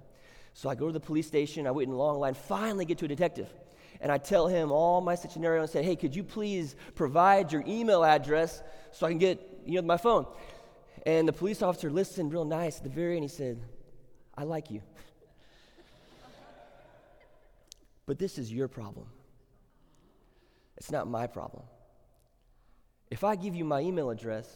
So 0.55 0.71
I 0.71 0.77
go 0.77 0.87
to 0.87 0.93
the 0.93 1.01
police 1.01 1.27
station. 1.27 1.67
I 1.67 1.73
wait 1.73 1.89
in 1.89 1.95
a 1.95 1.97
long 1.97 2.21
line, 2.21 2.35
finally 2.35 2.85
get 2.85 2.99
to 2.99 3.05
a 3.05 3.09
detective. 3.09 3.53
And 4.01 4.13
I 4.13 4.19
tell 4.19 4.47
him 4.47 4.71
all 4.71 5.01
my 5.01 5.17
scenario 5.17 5.63
and 5.63 5.71
say, 5.71 5.83
hey, 5.83 5.97
could 5.97 6.15
you 6.15 6.23
please 6.23 6.77
provide 6.95 7.53
your 7.53 7.65
email 7.67 8.05
address 8.05 8.63
so 8.93 9.07
I 9.07 9.11
can 9.11 9.19
get 9.19 9.54
you 9.67 9.81
know, 9.81 9.87
my 9.87 9.97
phone? 9.97 10.27
And 11.07 11.29
the 11.29 11.33
police 11.33 11.63
officer 11.63 11.91
listened 11.91 12.33
real 12.33 12.45
nice 12.45 12.79
at 12.79 12.85
the 12.85 12.91
very 12.91 13.17
end. 13.17 13.25
He 13.25 13.29
said, 13.29 13.61
I 14.37 14.45
like 14.45 14.71
you. 14.71 14.81
but 18.07 18.19
this 18.19 18.39
is 18.39 18.53
your 18.53 18.69
problem. 18.69 19.07
It's 20.77 20.91
not 20.91 21.09
my 21.09 21.27
problem. 21.27 21.65
If 23.11 23.23
I 23.23 23.37
give 23.37 23.55
you 23.55 23.65
my 23.65 23.81
email 23.81 24.11
address, 24.11 24.49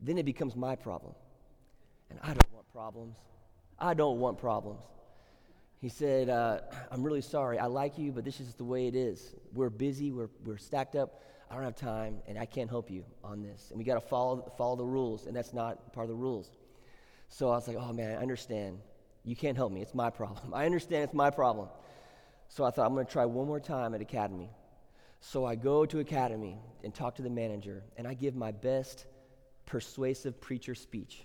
then 0.00 0.18
it 0.18 0.24
becomes 0.24 0.56
my 0.56 0.76
problem. 0.76 1.14
And 2.10 2.18
I 2.22 2.28
don't 2.28 2.52
want 2.52 2.72
problems. 2.72 3.16
I 3.78 3.94
don't 3.94 4.18
want 4.18 4.38
problems. 4.38 4.82
He 5.80 5.88
said, 5.88 6.28
uh, 6.28 6.60
I'm 6.90 7.02
really 7.02 7.22
sorry. 7.22 7.58
I 7.58 7.66
like 7.66 7.96
you, 7.96 8.12
but 8.12 8.24
this 8.24 8.38
is 8.40 8.54
the 8.54 8.64
way 8.64 8.86
it 8.86 8.94
is. 8.94 9.34
We're 9.54 9.70
busy, 9.70 10.12
we're, 10.12 10.28
we're 10.44 10.58
stacked 10.58 10.94
up. 10.94 11.22
I 11.50 11.54
don't 11.54 11.64
have 11.64 11.76
time, 11.76 12.18
and 12.28 12.38
I 12.38 12.44
can't 12.44 12.70
help 12.70 12.90
you 12.90 13.04
on 13.24 13.42
this. 13.42 13.68
And 13.70 13.78
we 13.78 13.84
got 13.84 13.94
to 13.94 14.00
follow, 14.00 14.52
follow 14.56 14.76
the 14.76 14.84
rules, 14.84 15.26
and 15.26 15.34
that's 15.34 15.52
not 15.52 15.92
part 15.92 16.04
of 16.04 16.08
the 16.08 16.14
rules. 16.14 16.48
So 17.28 17.48
I 17.48 17.56
was 17.56 17.66
like, 17.66 17.76
oh 17.76 17.92
man, 17.92 18.16
I 18.16 18.22
understand. 18.22 18.78
You 19.24 19.34
can't 19.34 19.56
help 19.56 19.72
me. 19.72 19.82
It's 19.82 19.94
my 19.94 20.10
problem. 20.10 20.54
I 20.54 20.64
understand 20.64 21.04
it's 21.04 21.14
my 21.14 21.30
problem. 21.30 21.68
So 22.48 22.64
I 22.64 22.70
thought, 22.70 22.86
I'm 22.86 22.94
going 22.94 23.06
to 23.06 23.12
try 23.12 23.24
one 23.24 23.46
more 23.46 23.60
time 23.60 23.94
at 23.94 24.00
Academy. 24.00 24.50
So 25.20 25.44
I 25.44 25.54
go 25.54 25.84
to 25.86 25.98
Academy 25.98 26.56
and 26.82 26.94
talk 26.94 27.16
to 27.16 27.22
the 27.22 27.30
manager, 27.30 27.82
and 27.96 28.06
I 28.06 28.14
give 28.14 28.34
my 28.34 28.52
best 28.52 29.06
persuasive 29.66 30.40
preacher 30.40 30.74
speech. 30.74 31.24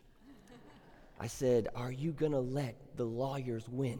I 1.19 1.27
said, 1.27 1.69
Are 1.75 1.91
you 1.91 2.11
going 2.11 2.33
to 2.33 2.39
let 2.39 2.75
the 2.95 3.05
lawyers 3.05 3.67
win? 3.69 3.99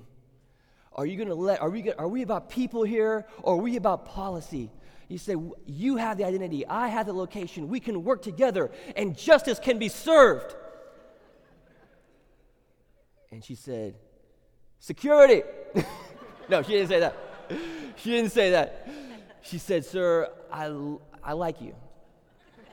Are 0.93 1.05
you 1.05 1.17
going 1.17 1.29
to 1.29 1.35
let, 1.35 1.61
are 1.61 1.69
we, 1.69 1.91
are 1.93 2.07
we 2.07 2.21
about 2.21 2.49
people 2.49 2.83
here 2.83 3.25
or 3.43 3.55
are 3.55 3.61
we 3.61 3.75
about 3.75 4.05
policy? 4.05 4.71
You 5.07 5.17
say, 5.17 5.35
You 5.65 5.97
have 5.97 6.17
the 6.17 6.25
identity, 6.25 6.65
I 6.65 6.87
have 6.87 7.05
the 7.05 7.13
location, 7.13 7.67
we 7.67 7.79
can 7.79 8.03
work 8.03 8.21
together 8.21 8.71
and 8.95 9.17
justice 9.17 9.59
can 9.59 9.79
be 9.79 9.89
served. 9.89 10.55
And 13.31 13.43
she 13.43 13.55
said, 13.55 13.95
Security. 14.79 15.43
no, 16.49 16.61
she 16.61 16.73
didn't 16.73 16.89
say 16.89 16.99
that. 16.99 17.17
She 17.97 18.11
didn't 18.11 18.31
say 18.31 18.51
that. 18.51 18.87
She 19.41 19.57
said, 19.57 19.85
Sir, 19.85 20.31
I, 20.51 20.71
I 21.23 21.33
like 21.33 21.61
you. 21.61 21.75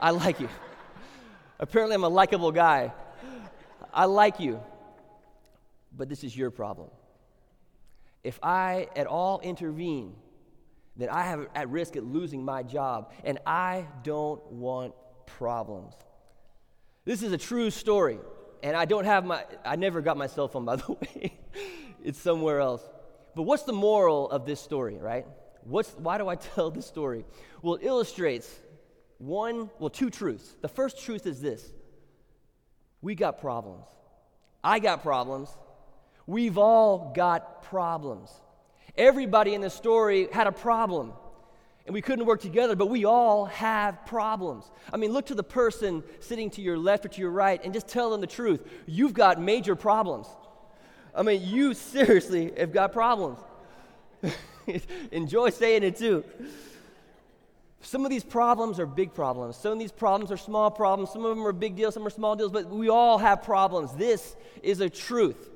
I 0.01 0.11
like 0.11 0.41
you. 0.41 0.49
Apparently, 1.59 1.95
I'm 1.95 2.05
a 2.05 2.09
likable 2.09 2.51
guy. 2.51 2.93
I 3.93 4.07
like 4.07 4.41
you. 4.41 4.61
But 5.97 6.09
this 6.09 6.25
is 6.25 6.37
your 6.37 6.51
problem. 6.51 6.89
If 8.25 8.39
I 8.43 8.89
at 8.97 9.07
all 9.07 9.41
intervene, 9.41 10.15
then 10.97 11.09
I 11.09 11.23
have 11.23 11.49
at 11.55 11.69
risk 11.71 11.97
at 11.97 12.05
losing 12.05 12.45
my 12.45 12.63
job, 12.63 13.13
and 13.25 13.39
I 13.47 13.87
don't 14.03 14.45
want 14.53 14.95
problems. 15.27 15.95
This 17.05 17.23
is 17.23 17.33
a 17.33 17.39
true 17.39 17.71
story, 17.71 18.19
and 18.63 18.77
I 18.77 18.85
don't 18.85 19.05
have 19.05 19.25
my, 19.25 19.45
I 19.65 19.77
never 19.77 20.01
got 20.01 20.17
my 20.17 20.27
cell 20.27 20.49
phone, 20.49 20.65
by 20.67 20.77
the 20.77 20.93
way. 20.93 21.39
it's 22.03 22.19
somewhere 22.19 22.61
else. 22.61 22.83
But 23.35 23.43
what's 23.43 23.63
the 23.63 23.73
moral 23.73 24.31
of 24.31 24.45
this 24.45 24.61
story, 24.61 24.99
right? 24.99 25.27
What's, 25.65 25.91
why 25.93 26.19
do 26.19 26.29
I 26.29 26.35
tell 26.55 26.71
this 26.71 26.87
story? 26.87 27.25
Well, 27.63 27.77
it 27.77 27.85
illustrates 27.85 28.49
one, 29.19 29.71
well, 29.79 29.91
two 29.91 30.11
truths. 30.11 30.57
The 30.61 30.69
first 30.69 31.01
truth 31.01 31.27
is 31.27 31.41
this 31.41 31.73
we 33.01 33.15
got 33.15 33.41
problems. 33.41 33.87
I 34.63 34.79
got 34.79 35.03
problems. 35.03 35.49
We've 36.27 36.57
all 36.59 37.13
got 37.15 37.63
problems. 37.63 38.31
Everybody 38.97 39.55
in 39.55 39.61
the 39.61 39.71
story 39.71 40.29
had 40.33 40.47
a 40.47 40.53
problem 40.53 41.13
and 41.87 41.95
we 41.95 42.03
couldn't 42.03 42.27
work 42.27 42.41
together, 42.41 42.77
but 42.77 42.87
we 42.87 43.05
all 43.05 43.47
have 43.47 44.07
problems. 44.07 44.71
I 44.93 44.97
mean, 44.97 45.13
look 45.13 45.27
to 45.27 45.35
the 45.35 45.43
person 45.43 46.05
sitting 46.21 46.51
to 46.51 46.63
your 46.63 46.79
left 46.79 47.05
or 47.05 47.09
to 47.09 47.21
your 47.21 47.31
right 47.31 47.61
and 47.65 47.75
just 47.75 47.89
tell 47.89 48.11
them 48.11 48.21
the 48.21 48.27
truth. 48.27 48.61
You've 48.87 49.15
got 49.15 49.41
major 49.41 49.75
problems. 49.75 50.29
I 51.15 51.23
mean, 51.23 51.43
you 51.43 51.75
seriously 51.95 52.53
have 52.57 52.73
got 52.73 52.93
problems. 52.93 53.39
Enjoy 55.11 55.51
saying 55.51 55.83
it 55.83 55.97
too. 55.97 56.25
Some 57.81 58.05
of 58.05 58.11
these 58.11 58.23
problems 58.23 58.79
are 58.79 58.87
big 58.87 59.13
problems. 59.13 59.57
Some 59.57 59.73
of 59.73 59.79
these 59.81 59.91
problems 59.91 60.31
are 60.31 60.37
small 60.37 60.71
problems. 60.71 61.11
Some 61.11 61.25
of 61.25 61.37
them 61.37 61.45
are 61.45 61.53
big 61.53 61.75
deals, 61.75 61.95
some 61.95 62.07
are 62.07 62.11
small 62.11 62.37
deals, 62.37 62.53
but 62.53 62.71
we 62.71 62.89
all 62.89 63.19
have 63.19 63.43
problems. 63.43 63.93
This 63.95 64.37
is 64.63 64.81
a 64.81 64.89
truth 64.89 65.49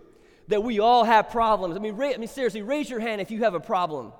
that 0.49 0.62
we 0.62 0.81
all 0.81 1.05
have 1.05 1.31
problems. 1.31 1.76
I 1.76 1.81
mean, 1.81 1.97
ra- 1.97 2.12
I 2.12 2.17
mean 2.17 2.29
seriously, 2.29 2.62
raise 2.62 2.88
your 2.88 3.00
hand 3.00 3.21
if 3.21 3.31
you 3.31 3.45
have 3.45 3.55
a 3.55 3.61
problem. 3.61 4.12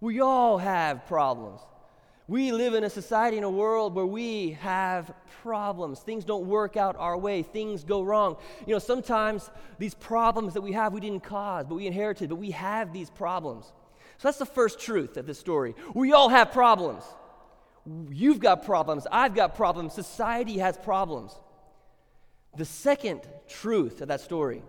We 0.00 0.20
all 0.20 0.58
have 0.58 1.06
problems. 1.06 1.60
We 2.28 2.52
live 2.52 2.74
in 2.74 2.84
a 2.84 2.90
society, 2.90 3.36
in 3.36 3.44
a 3.44 3.50
world 3.50 3.94
where 3.94 4.06
we 4.06 4.52
have 4.60 5.12
problems. 5.42 6.00
Things 6.00 6.24
don't 6.24 6.46
work 6.46 6.76
out 6.76 6.96
our 6.96 7.16
way, 7.16 7.42
things 7.42 7.84
go 7.84 8.02
wrong. 8.02 8.36
You 8.66 8.74
know, 8.74 8.78
sometimes 8.78 9.50
these 9.78 9.94
problems 9.94 10.54
that 10.54 10.62
we 10.62 10.72
have, 10.72 10.92
we 10.92 11.00
didn't 11.00 11.24
cause, 11.24 11.66
but 11.68 11.74
we 11.74 11.86
inherited, 11.86 12.30
but 12.30 12.36
we 12.36 12.52
have 12.52 12.92
these 12.92 13.10
problems. 13.10 13.66
So 14.18 14.28
that's 14.28 14.38
the 14.38 14.46
first 14.46 14.78
truth 14.78 15.16
of 15.16 15.26
this 15.26 15.38
story. 15.38 15.74
We 15.94 16.12
all 16.12 16.28
have 16.28 16.52
problems. 16.52 17.02
You've 18.10 18.38
got 18.38 18.64
problems, 18.64 19.06
I've 19.10 19.34
got 19.34 19.56
problems, 19.56 19.92
society 19.92 20.58
has 20.58 20.76
problems. 20.78 21.32
The 22.56 22.64
second 22.64 23.22
truth 23.48 24.00
of 24.00 24.08
that 24.08 24.20
story 24.20 24.62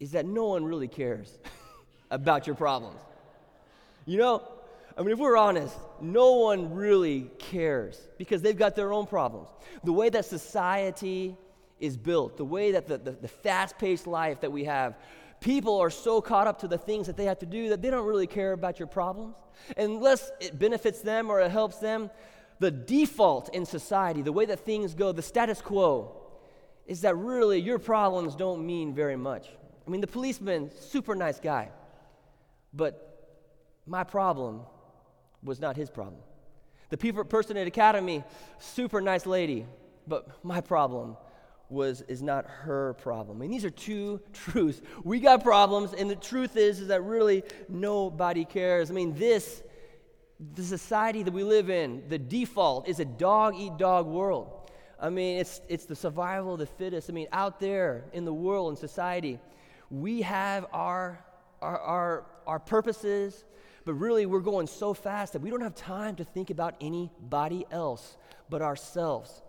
is 0.00 0.12
that 0.12 0.26
no 0.26 0.46
one 0.46 0.64
really 0.64 0.88
cares 0.88 1.38
about 2.10 2.46
your 2.46 2.56
problems. 2.56 3.00
You 4.06 4.18
know, 4.18 4.42
I 4.96 5.02
mean, 5.02 5.10
if 5.10 5.18
we're 5.18 5.36
honest, 5.36 5.76
no 6.00 6.34
one 6.34 6.74
really 6.74 7.30
cares 7.38 8.00
because 8.18 8.42
they've 8.42 8.56
got 8.56 8.74
their 8.74 8.92
own 8.92 9.06
problems. 9.06 9.48
The 9.84 9.92
way 9.92 10.08
that 10.08 10.24
society 10.24 11.36
is 11.78 11.96
built, 11.96 12.36
the 12.36 12.44
way 12.44 12.72
that 12.72 12.88
the, 12.88 12.98
the, 12.98 13.12
the 13.12 13.28
fast 13.28 13.78
paced 13.78 14.06
life 14.06 14.40
that 14.40 14.50
we 14.50 14.64
have, 14.64 14.96
people 15.40 15.78
are 15.78 15.90
so 15.90 16.20
caught 16.20 16.46
up 16.46 16.60
to 16.60 16.68
the 16.68 16.78
things 16.78 17.06
that 17.06 17.16
they 17.16 17.26
have 17.26 17.38
to 17.38 17.46
do 17.46 17.68
that 17.68 17.80
they 17.80 17.90
don't 17.90 18.06
really 18.06 18.26
care 18.26 18.52
about 18.52 18.78
your 18.80 18.88
problems. 18.88 19.36
Unless 19.76 20.30
it 20.40 20.58
benefits 20.58 21.00
them 21.00 21.30
or 21.30 21.40
it 21.40 21.50
helps 21.50 21.78
them, 21.78 22.10
the 22.58 22.70
default 22.70 23.54
in 23.54 23.64
society, 23.64 24.22
the 24.22 24.32
way 24.32 24.46
that 24.46 24.60
things 24.60 24.94
go, 24.94 25.12
the 25.12 25.22
status 25.22 25.60
quo, 25.60 26.16
is 26.86 27.02
that 27.02 27.16
really 27.16 27.60
your 27.60 27.78
problems 27.78 28.34
don't 28.34 28.66
mean 28.66 28.94
very 28.94 29.16
much. 29.16 29.46
I 29.88 29.90
mean, 29.90 30.02
the 30.02 30.06
policeman, 30.06 30.70
super 30.78 31.14
nice 31.14 31.40
guy, 31.40 31.70
but 32.74 33.40
my 33.86 34.04
problem 34.04 34.60
was 35.42 35.60
not 35.60 35.76
his 35.76 35.88
problem. 35.88 36.20
The 36.90 36.98
people, 36.98 37.24
person 37.24 37.56
at 37.56 37.66
Academy, 37.66 38.22
super 38.58 39.00
nice 39.00 39.24
lady, 39.24 39.64
but 40.06 40.44
my 40.44 40.60
problem 40.60 41.16
was 41.70 42.02
is 42.02 42.22
not 42.22 42.44
her 42.46 42.92
problem. 42.94 43.38
I 43.38 43.40
mean, 43.40 43.50
these 43.50 43.64
are 43.64 43.70
two 43.70 44.20
truths. 44.34 44.82
We 45.04 45.20
got 45.20 45.42
problems, 45.42 45.94
and 45.94 46.10
the 46.10 46.16
truth 46.16 46.58
is, 46.58 46.80
is 46.80 46.88
that 46.88 47.02
really 47.02 47.42
nobody 47.66 48.44
cares. 48.44 48.90
I 48.90 48.94
mean, 48.94 49.14
this, 49.14 49.62
the 50.54 50.64
society 50.64 51.22
that 51.22 51.32
we 51.32 51.44
live 51.44 51.70
in, 51.70 52.02
the 52.10 52.18
default 52.18 52.88
is 52.88 53.00
a 53.00 53.06
dog 53.06 53.54
eat 53.56 53.78
dog 53.78 54.06
world. 54.06 54.70
I 55.00 55.08
mean, 55.08 55.38
it's, 55.38 55.62
it's 55.66 55.86
the 55.86 55.96
survival 55.96 56.54
of 56.54 56.58
the 56.58 56.66
fittest. 56.66 57.08
I 57.08 57.14
mean, 57.14 57.28
out 57.32 57.58
there 57.58 58.04
in 58.12 58.26
the 58.26 58.34
world, 58.34 58.72
in 58.72 58.76
society, 58.76 59.38
we 59.90 60.22
have 60.22 60.66
our, 60.72 61.24
our, 61.60 61.78
our, 61.78 62.26
our 62.46 62.58
purposes, 62.58 63.44
but 63.84 63.94
really, 63.94 64.26
we're 64.26 64.40
going 64.40 64.66
so 64.66 64.92
fast 64.92 65.32
that 65.32 65.42
we 65.42 65.50
don't 65.50 65.62
have 65.62 65.74
time 65.74 66.16
to 66.16 66.24
think 66.24 66.50
about 66.50 66.74
anybody 66.80 67.64
else 67.70 68.16
but 68.50 68.60
ourselves. 68.60 69.42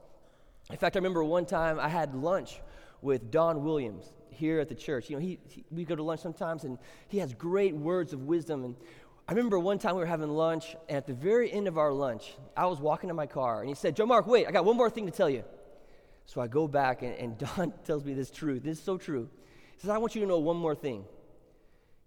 In 0.69 0.77
fact, 0.77 0.95
I 0.95 0.99
remember 0.99 1.23
one 1.23 1.45
time 1.45 1.79
I 1.79 1.89
had 1.89 2.15
lunch 2.15 2.61
with 3.01 3.31
Don 3.31 3.63
Williams 3.63 4.05
here 4.29 4.59
at 4.59 4.69
the 4.69 4.75
church. 4.75 5.09
You 5.09 5.17
know, 5.17 5.21
he, 5.21 5.39
he, 5.49 5.65
we 5.71 5.83
go 5.83 5.95
to 5.95 6.03
lunch 6.03 6.21
sometimes, 6.21 6.63
and 6.63 6.77
he 7.07 7.17
has 7.17 7.33
great 7.33 7.75
words 7.75 8.13
of 8.13 8.21
wisdom. 8.23 8.63
And 8.63 8.75
I 9.27 9.33
remember 9.33 9.59
one 9.59 9.77
time 9.77 9.95
we 9.95 10.01
were 10.01 10.07
having 10.07 10.29
lunch, 10.29 10.75
and 10.87 10.97
at 10.97 11.05
the 11.05 11.13
very 11.13 11.51
end 11.51 11.67
of 11.67 11.77
our 11.77 11.91
lunch, 11.91 12.35
I 12.55 12.65
was 12.67 12.79
walking 12.79 13.09
to 13.09 13.13
my 13.13 13.27
car, 13.27 13.59
and 13.59 13.69
he 13.69 13.75
said, 13.75 13.95
Joe 13.95 14.05
Mark, 14.05 14.25
wait, 14.25 14.47
I 14.47 14.51
got 14.51 14.63
one 14.63 14.77
more 14.77 14.89
thing 14.89 15.05
to 15.05 15.11
tell 15.11 15.29
you. 15.29 15.43
So 16.25 16.39
I 16.39 16.47
go 16.47 16.67
back, 16.67 17.01
and, 17.01 17.13
and 17.15 17.37
Don 17.57 17.73
tells 17.83 18.05
me 18.05 18.13
this 18.13 18.31
truth. 18.31 18.63
This 18.63 18.77
is 18.77 18.83
so 18.83 18.97
true. 18.97 19.29
Says, 19.79 19.89
I 19.89 19.97
want 19.97 20.13
you 20.13 20.21
to 20.21 20.27
know 20.27 20.39
one 20.39 20.57
more 20.57 20.75
thing. 20.75 21.05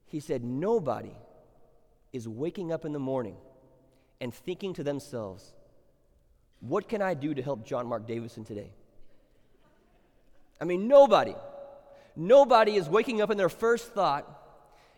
He 0.07 0.21
said, 0.21 0.45
Nobody 0.45 1.17
is 2.13 2.29
waking 2.29 2.71
up 2.71 2.85
in 2.85 2.93
the 2.93 2.99
morning 2.99 3.37
and 4.21 4.33
thinking 4.33 4.75
to 4.75 4.85
themselves, 4.85 5.53
what 6.61 6.89
can 6.89 7.03
I 7.03 7.15
do 7.15 7.35
to 7.35 7.43
help 7.43 7.67
John 7.67 7.87
Mark 7.87 8.07
Davison 8.07 8.45
today? 8.45 8.71
I 10.61 10.65
mean, 10.65 10.87
nobody, 10.87 11.35
nobody 12.15 12.77
is 12.77 12.89
waking 12.89 13.21
up 13.21 13.31
and 13.31 13.41
their 13.41 13.49
first 13.49 13.93
thought 13.93 14.29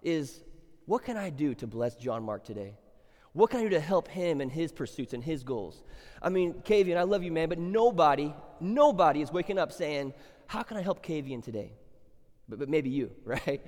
is, 0.03 0.41
what 0.85 1.05
can 1.05 1.17
I 1.17 1.31
do 1.31 1.55
to 1.55 1.67
bless 1.67 1.95
John 1.95 2.23
Mark 2.23 2.45
today? 2.45 2.75
What 3.33 3.51
can 3.51 3.61
I 3.61 3.63
do 3.63 3.71
to 3.71 3.81
help 3.81 4.09
him 4.09 4.41
in 4.41 4.51
his 4.51 4.73
pursuits 4.73 5.15
and 5.15 5.25
his 5.25 5.43
goals? 5.43 5.83
I 6.21 6.29
mean, 6.29 6.55
Kavian, 6.65 6.99
I 6.99 7.03
love 7.03 7.23
you, 7.23 7.33
man, 7.33 7.49
but 7.49 7.59
nobody, 7.59 8.35
nobody 8.61 9.23
is 9.23 9.33
waking 9.33 9.59
up 9.59 9.73
saying, 9.73 10.13
how 10.47 10.63
can 10.63 10.77
I 10.77 10.83
help 10.83 11.05
Kavian 11.05 11.43
today? 11.43 11.73
But, 12.49 12.59
but 12.59 12.69
maybe 12.69 12.91
you, 12.91 13.11
right? 13.25 13.65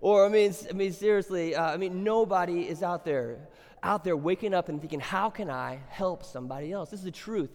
Or, 0.00 0.26
I 0.26 0.28
mean, 0.28 0.54
I 0.68 0.72
mean 0.72 0.92
seriously, 0.92 1.54
uh, 1.54 1.72
I 1.72 1.76
mean, 1.76 2.04
nobody 2.04 2.68
is 2.68 2.82
out 2.82 3.04
there, 3.04 3.48
out 3.82 4.04
there 4.04 4.16
waking 4.16 4.54
up 4.54 4.68
and 4.68 4.80
thinking, 4.80 5.00
how 5.00 5.30
can 5.30 5.50
I 5.50 5.80
help 5.88 6.24
somebody 6.24 6.72
else? 6.72 6.90
This 6.90 7.00
is 7.00 7.04
the 7.04 7.10
truth. 7.10 7.50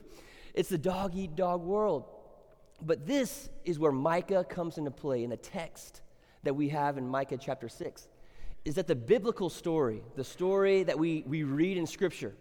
It's 0.54 0.70
the 0.70 0.78
dog 0.78 1.16
eat 1.16 1.36
dog 1.36 1.62
world. 1.62 2.06
But 2.82 3.06
this 3.06 3.50
is 3.64 3.78
where 3.78 3.92
Micah 3.92 4.44
comes 4.44 4.78
into 4.78 4.92
play 4.92 5.24
in 5.24 5.30
the 5.30 5.38
text 5.38 6.02
that 6.44 6.56
we 6.56 6.70
have 6.70 6.98
in 6.98 7.08
Micah 7.08 7.38
chapter 7.38 7.70
6. 7.70 8.08
Is 8.66 8.76
that 8.76 8.88
the 8.88 8.96
biblical 8.96 9.50
story, 9.50 10.02
the 10.16 10.24
story 10.24 10.84
that 10.84 10.98
we, 10.98 11.24
we 11.28 11.44
read 11.44 11.78
in 11.78 11.86
Scripture, 11.86 12.36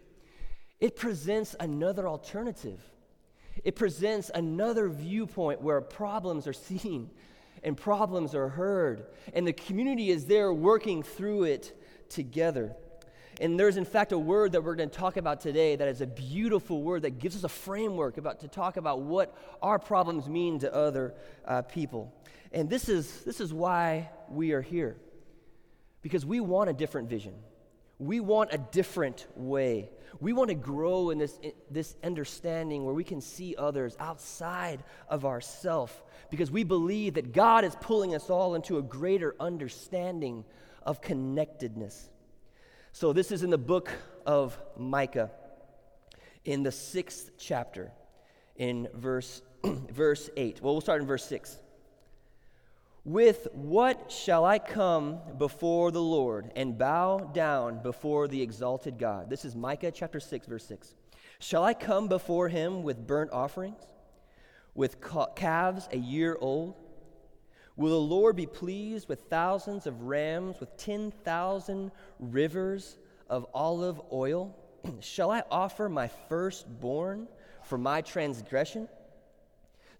it 0.79 0.95
presents 0.95 1.55
another 1.59 2.07
alternative. 2.07 2.81
It 3.63 3.75
presents 3.75 4.31
another 4.33 4.89
viewpoint 4.89 5.61
where 5.61 5.79
problems 5.81 6.47
are 6.47 6.53
seen 6.69 7.11
and 7.63 7.77
problems 7.77 8.33
are 8.33 8.49
heard, 8.49 9.05
and 9.33 9.45
the 9.45 9.53
community 9.53 10.09
is 10.09 10.25
there 10.25 10.51
working 10.51 11.03
through 11.03 11.43
it 11.43 11.77
together. 12.09 12.75
And 13.39 13.59
there's, 13.59 13.77
in 13.77 13.85
fact, 13.85 14.11
a 14.11 14.19
word 14.19 14.51
that 14.51 14.63
we're 14.63 14.75
going 14.75 14.89
to 14.89 14.95
talk 14.95 15.17
about 15.17 15.41
today 15.41 15.75
that 15.75 15.87
is 15.87 16.01
a 16.01 16.07
beautiful 16.07 16.83
word 16.83 17.03
that 17.03 17.17
gives 17.17 17.35
us 17.35 17.43
a 17.43 17.49
framework 17.49 18.17
about, 18.17 18.41
to 18.41 18.47
talk 18.47 18.77
about 18.77 19.01
what 19.01 19.35
our 19.61 19.79
problems 19.79 20.29
mean 20.29 20.59
to 20.59 20.73
other 20.73 21.15
uh, 21.45 21.61
people. 21.63 22.13
And 22.51 22.69
this 22.69 22.89
is, 22.89 23.21
this 23.23 23.39
is 23.39 23.53
why 23.53 24.09
we 24.29 24.51
are 24.51 24.61
here, 24.61 24.97
because 26.01 26.25
we 26.25 26.39
want 26.39 26.69
a 26.69 26.73
different 26.73 27.09
vision. 27.09 27.33
We 28.01 28.19
want 28.19 28.51
a 28.51 28.57
different 28.57 29.27
way. 29.35 29.91
We 30.19 30.33
want 30.33 30.49
to 30.49 30.55
grow 30.55 31.11
in 31.11 31.19
this, 31.19 31.37
in 31.43 31.51
this 31.69 31.95
understanding 32.03 32.83
where 32.83 32.95
we 32.95 33.03
can 33.03 33.21
see 33.21 33.55
others 33.55 33.95
outside 33.99 34.83
of 35.07 35.23
ourself 35.23 36.03
because 36.31 36.49
we 36.49 36.63
believe 36.63 37.13
that 37.13 37.31
God 37.31 37.63
is 37.63 37.75
pulling 37.79 38.15
us 38.15 38.31
all 38.31 38.55
into 38.55 38.79
a 38.79 38.81
greater 38.81 39.35
understanding 39.39 40.45
of 40.81 40.99
connectedness. 40.99 42.09
So, 42.91 43.13
this 43.13 43.31
is 43.31 43.43
in 43.43 43.51
the 43.51 43.59
book 43.59 43.91
of 44.25 44.57
Micah, 44.75 45.29
in 46.43 46.63
the 46.63 46.71
sixth 46.71 47.29
chapter, 47.37 47.91
in 48.55 48.87
verse, 48.95 49.43
verse 49.63 50.27
8. 50.35 50.59
Well, 50.59 50.73
we'll 50.73 50.81
start 50.81 51.01
in 51.01 51.07
verse 51.07 51.25
6. 51.25 51.55
With 53.03 53.47
what 53.53 54.11
shall 54.11 54.45
I 54.45 54.59
come 54.59 55.19
before 55.39 55.91
the 55.91 56.01
Lord 56.01 56.51
and 56.55 56.77
bow 56.77 57.31
down 57.33 57.81
before 57.81 58.27
the 58.27 58.43
exalted 58.43 58.99
God? 58.99 59.27
This 59.27 59.43
is 59.43 59.55
Micah 59.55 59.89
chapter 59.89 60.19
6, 60.19 60.45
verse 60.45 60.65
6. 60.65 60.93
Shall 61.39 61.63
I 61.63 61.73
come 61.73 62.07
before 62.07 62.47
him 62.47 62.83
with 62.83 63.07
burnt 63.07 63.31
offerings, 63.31 63.87
with 64.75 64.97
calves 65.35 65.89
a 65.91 65.97
year 65.97 66.37
old? 66.39 66.75
Will 67.75 67.89
the 67.89 67.95
Lord 67.95 68.35
be 68.35 68.45
pleased 68.45 69.09
with 69.09 69.21
thousands 69.21 69.87
of 69.87 70.03
rams, 70.03 70.59
with 70.59 70.77
10,000 70.77 71.91
rivers 72.19 72.99
of 73.27 73.47
olive 73.51 73.99
oil? 74.13 74.55
shall 74.99 75.31
I 75.31 75.41
offer 75.49 75.89
my 75.89 76.07
firstborn 76.29 77.27
for 77.63 77.79
my 77.79 78.01
transgression? 78.01 78.87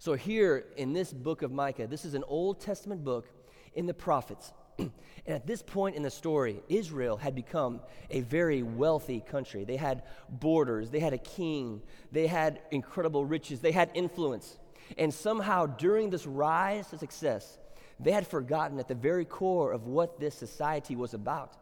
So, 0.02 0.14
here 0.14 0.64
in 0.76 0.92
this 0.92 1.12
book 1.12 1.42
of 1.42 1.52
Micah, 1.52 1.86
this 1.86 2.04
is 2.04 2.14
an 2.14 2.24
Old 2.26 2.58
Testament 2.58 3.04
book 3.04 3.28
in 3.76 3.86
the 3.86 3.94
prophets. 3.94 4.52
and 4.80 4.90
at 5.28 5.46
this 5.46 5.62
point 5.62 5.94
in 5.94 6.02
the 6.02 6.10
story, 6.10 6.60
Israel 6.68 7.16
had 7.16 7.36
become 7.36 7.80
a 8.10 8.22
very 8.22 8.64
wealthy 8.64 9.20
country. 9.20 9.62
They 9.62 9.76
had 9.76 10.02
borders, 10.28 10.90
they 10.90 10.98
had 10.98 11.12
a 11.12 11.18
king, 11.18 11.82
they 12.10 12.26
had 12.26 12.62
incredible 12.72 13.24
riches, 13.24 13.60
they 13.60 13.70
had 13.70 13.92
influence. 13.94 14.58
And 14.98 15.14
somehow, 15.14 15.66
during 15.66 16.10
this 16.10 16.26
rise 16.26 16.88
to 16.88 16.98
success, 16.98 17.60
they 18.00 18.10
had 18.10 18.26
forgotten 18.26 18.80
at 18.80 18.88
the 18.88 18.96
very 18.96 19.24
core 19.24 19.70
of 19.70 19.86
what 19.86 20.18
this 20.18 20.34
society 20.34 20.96
was 20.96 21.14
about. 21.14 21.56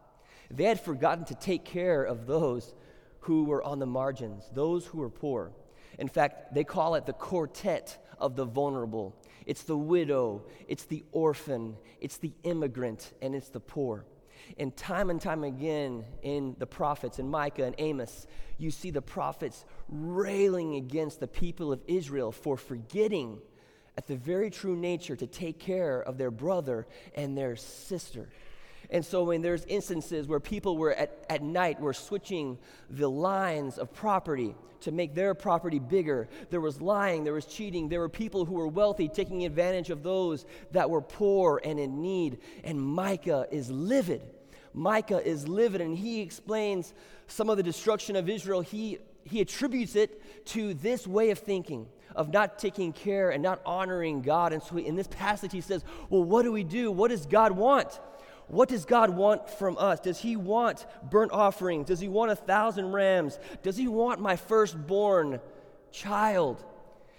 They 0.49 0.63
had 0.63 0.81
forgotten 0.81 1.25
to 1.25 1.35
take 1.35 1.63
care 1.63 2.03
of 2.03 2.25
those 2.25 2.73
who 3.19 3.43
were 3.43 3.61
on 3.61 3.77
the 3.77 3.85
margins, 3.85 4.49
those 4.51 4.87
who 4.87 4.97
were 4.97 5.11
poor. 5.11 5.51
In 5.99 6.07
fact, 6.07 6.55
they 6.55 6.63
call 6.63 6.95
it 6.95 7.05
the 7.05 7.13
quartet 7.13 7.99
of 8.21 8.35
the 8.35 8.45
vulnerable. 8.45 9.15
It's 9.45 9.63
the 9.63 9.77
widow, 9.77 10.43
it's 10.67 10.85
the 10.85 11.03
orphan, 11.11 11.75
it's 11.99 12.17
the 12.17 12.31
immigrant, 12.43 13.11
and 13.21 13.35
it's 13.35 13.49
the 13.49 13.59
poor. 13.59 14.05
And 14.57 14.75
time 14.75 15.09
and 15.09 15.19
time 15.19 15.43
again 15.43 16.05
in 16.21 16.55
the 16.59 16.67
prophets, 16.67 17.19
in 17.19 17.29
Micah 17.29 17.65
and 17.65 17.75
Amos, 17.77 18.27
you 18.57 18.71
see 18.71 18.91
the 18.91 19.01
prophets 19.01 19.65
railing 19.89 20.75
against 20.75 21.19
the 21.19 21.27
people 21.27 21.73
of 21.73 21.81
Israel 21.87 22.31
for 22.31 22.57
forgetting 22.57 23.39
at 23.97 24.07
the 24.07 24.15
very 24.15 24.49
true 24.49 24.75
nature 24.75 25.15
to 25.15 25.27
take 25.27 25.59
care 25.59 26.01
of 26.01 26.17
their 26.17 26.31
brother 26.31 26.87
and 27.15 27.37
their 27.37 27.55
sister. 27.55 28.29
And 28.91 29.05
so 29.05 29.23
when 29.23 29.41
there's 29.41 29.63
instances 29.65 30.27
where 30.27 30.41
people 30.41 30.77
were 30.77 30.93
at, 30.93 31.25
at 31.29 31.41
night 31.41 31.79
were 31.79 31.93
switching 31.93 32.57
the 32.89 33.09
lines 33.09 33.77
of 33.77 33.93
property 33.93 34.53
to 34.81 34.91
make 34.91 35.15
their 35.15 35.33
property 35.33 35.79
bigger, 35.79 36.27
there 36.49 36.59
was 36.59 36.81
lying, 36.81 37.23
there 37.23 37.33
was 37.33 37.45
cheating, 37.45 37.87
there 37.87 38.01
were 38.01 38.09
people 38.09 38.43
who 38.43 38.55
were 38.55 38.67
wealthy 38.67 39.07
taking 39.07 39.45
advantage 39.45 39.89
of 39.91 40.03
those 40.03 40.45
that 40.71 40.89
were 40.89 41.01
poor 41.01 41.61
and 41.63 41.79
in 41.79 42.01
need. 42.01 42.39
And 42.65 42.81
Micah 42.81 43.47
is 43.49 43.71
livid. 43.71 44.21
Micah 44.73 45.25
is 45.25 45.47
livid 45.47 45.79
and 45.79 45.97
he 45.97 46.19
explains 46.19 46.93
some 47.27 47.49
of 47.49 47.55
the 47.55 47.63
destruction 47.63 48.17
of 48.17 48.29
Israel. 48.29 48.59
He, 48.59 48.97
he 49.23 49.39
attributes 49.39 49.95
it 49.95 50.45
to 50.47 50.73
this 50.73 51.07
way 51.07 51.29
of 51.29 51.39
thinking 51.39 51.87
of 52.13 52.29
not 52.29 52.59
taking 52.59 52.91
care 52.91 53.29
and 53.29 53.41
not 53.41 53.61
honoring 53.65 54.21
God. 54.21 54.51
And 54.51 54.61
so 54.61 54.77
in 54.77 54.95
this 54.95 55.07
passage, 55.07 55.53
he 55.53 55.61
says, 55.61 55.85
Well, 56.09 56.23
what 56.23 56.43
do 56.43 56.51
we 56.51 56.65
do? 56.65 56.91
What 56.91 57.09
does 57.09 57.25
God 57.25 57.53
want? 57.53 58.01
What 58.51 58.67
does 58.67 58.83
God 58.83 59.11
want 59.11 59.49
from 59.49 59.77
us? 59.77 60.01
Does 60.01 60.19
He 60.19 60.35
want 60.35 60.85
burnt 61.09 61.31
offerings? 61.31 61.87
Does 61.87 62.01
He 62.01 62.09
want 62.09 62.31
a 62.31 62.35
thousand 62.35 62.91
rams? 62.91 63.39
Does 63.63 63.77
He 63.77 63.87
want 63.87 64.19
my 64.19 64.35
firstborn 64.35 65.39
child? 65.93 66.61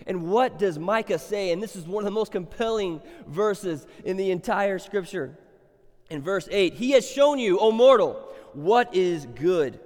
And 0.06 0.30
what 0.30 0.58
does 0.58 0.78
Micah 0.78 1.18
say? 1.18 1.50
And 1.50 1.62
this 1.62 1.74
is 1.74 1.86
one 1.86 2.02
of 2.02 2.04
the 2.04 2.10
most 2.10 2.32
compelling 2.32 3.00
verses 3.26 3.86
in 4.04 4.18
the 4.18 4.30
entire 4.30 4.78
scripture. 4.78 5.38
In 6.10 6.20
verse 6.20 6.48
8, 6.50 6.74
He 6.74 6.90
has 6.90 7.08
shown 7.08 7.38
you, 7.38 7.58
O 7.58 7.72
mortal, 7.72 8.12
what 8.52 8.94
is 8.94 9.24
good. 9.24 9.80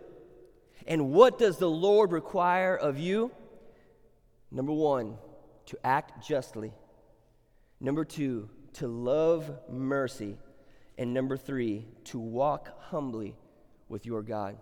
And 0.88 1.12
what 1.12 1.38
does 1.38 1.58
the 1.58 1.70
Lord 1.70 2.10
require 2.10 2.74
of 2.74 2.98
you? 2.98 3.30
Number 4.50 4.72
one, 4.72 5.16
to 5.66 5.78
act 5.84 6.26
justly. 6.26 6.72
Number 7.78 8.04
two, 8.04 8.50
to 8.74 8.88
love 8.88 9.48
mercy. 9.70 10.38
And 10.98 11.12
number 11.12 11.36
three, 11.36 11.86
to 12.04 12.18
walk 12.18 12.70
humbly 12.90 13.36
with 13.88 14.06
your 14.06 14.22
God. 14.22 14.56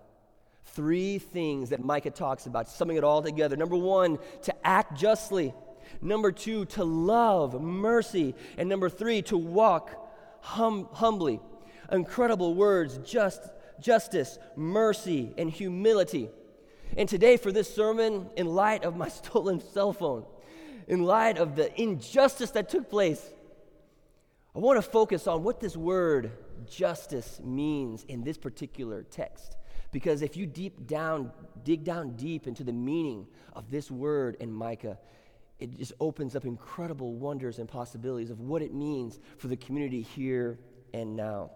Three 0.67 1.19
things 1.19 1.71
that 1.71 1.85
Micah 1.85 2.11
talks 2.11 2.47
about, 2.47 2.69
summing 2.69 2.97
it 2.97 3.05
all 3.05 3.23
together. 3.23 3.57
Number 3.57 3.76
one, 3.76 4.19
to 4.43 4.67
act 4.67 4.99
justly. 4.99 5.55
Number 6.00 6.33
two, 6.33 6.64
to 6.67 6.85
love 6.85 7.61
mercy. 7.61 8.35
And 8.57 8.69
number 8.69 8.88
three, 8.88 9.23
to 9.23 9.37
walk 9.37 9.95
hum- 10.41 10.88
humbly. 10.93 11.41
Incredible 11.93 12.55
words, 12.55 12.99
just, 12.99 13.43
justice, 13.81 14.38
mercy, 14.57 15.35
and 15.38 15.50
humility. 15.50 16.31
And 16.97 17.09
today, 17.09 17.37
for 17.37 17.53
this 17.53 17.73
sermon, 17.73 18.31
in 18.37 18.47
light 18.47 18.85
of 18.85 18.97
my 18.97 19.09
stolen 19.21 19.61
cell 19.61 19.93
phone, 19.93 20.25
in 20.87 21.05
light 21.05 21.38
of 21.38 21.57
the 21.57 21.81
injustice 21.81 22.51
that 22.53 22.68
took 22.68 22.90
place, 22.90 23.31
I 24.55 24.61
want 24.61 24.77
to 24.77 24.88
focus 24.88 25.27
on 25.27 25.43
what 25.43 25.59
this 25.59 25.77
word 25.77 26.31
justice 26.67 27.40
means 27.43 28.05
in 28.05 28.23
this 28.23 28.38
particular 28.38 29.03
text. 29.03 29.57
Because 29.90 30.23
if 30.23 30.37
you 30.37 30.47
deep 30.47 30.87
down, 30.87 31.33
dig 31.64 31.83
down 31.83 32.14
deep 32.17 32.47
into 32.47 32.62
the 32.62 32.73
meaning 32.73 33.27
of 33.53 33.71
this 33.71 33.90
word 33.90 34.37
in 34.38 34.53
Micah, 34.53 34.99
it 35.59 35.77
just 35.77 35.93
opens 35.99 36.37
up 36.37 36.45
incredible 36.45 37.14
wonders 37.14 37.59
and 37.59 37.69
possibilities 37.69 38.31
of 38.31 38.40
what 38.40 38.62
it 38.62 38.73
means 38.73 39.19
for 39.38 39.49
the 39.49 39.57
community 39.57 40.03
here 40.03 40.59
and 40.93 41.17
now. 41.17 41.51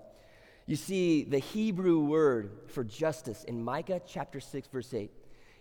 You 0.67 0.77
see, 0.77 1.25
the 1.25 1.39
Hebrew 1.39 2.01
word 2.01 2.51
for 2.67 2.85
justice 2.85 3.45
in 3.45 3.63
Micah 3.63 4.01
chapter 4.07 4.41
6, 4.41 4.69
verse 4.69 4.93
8, 4.93 5.11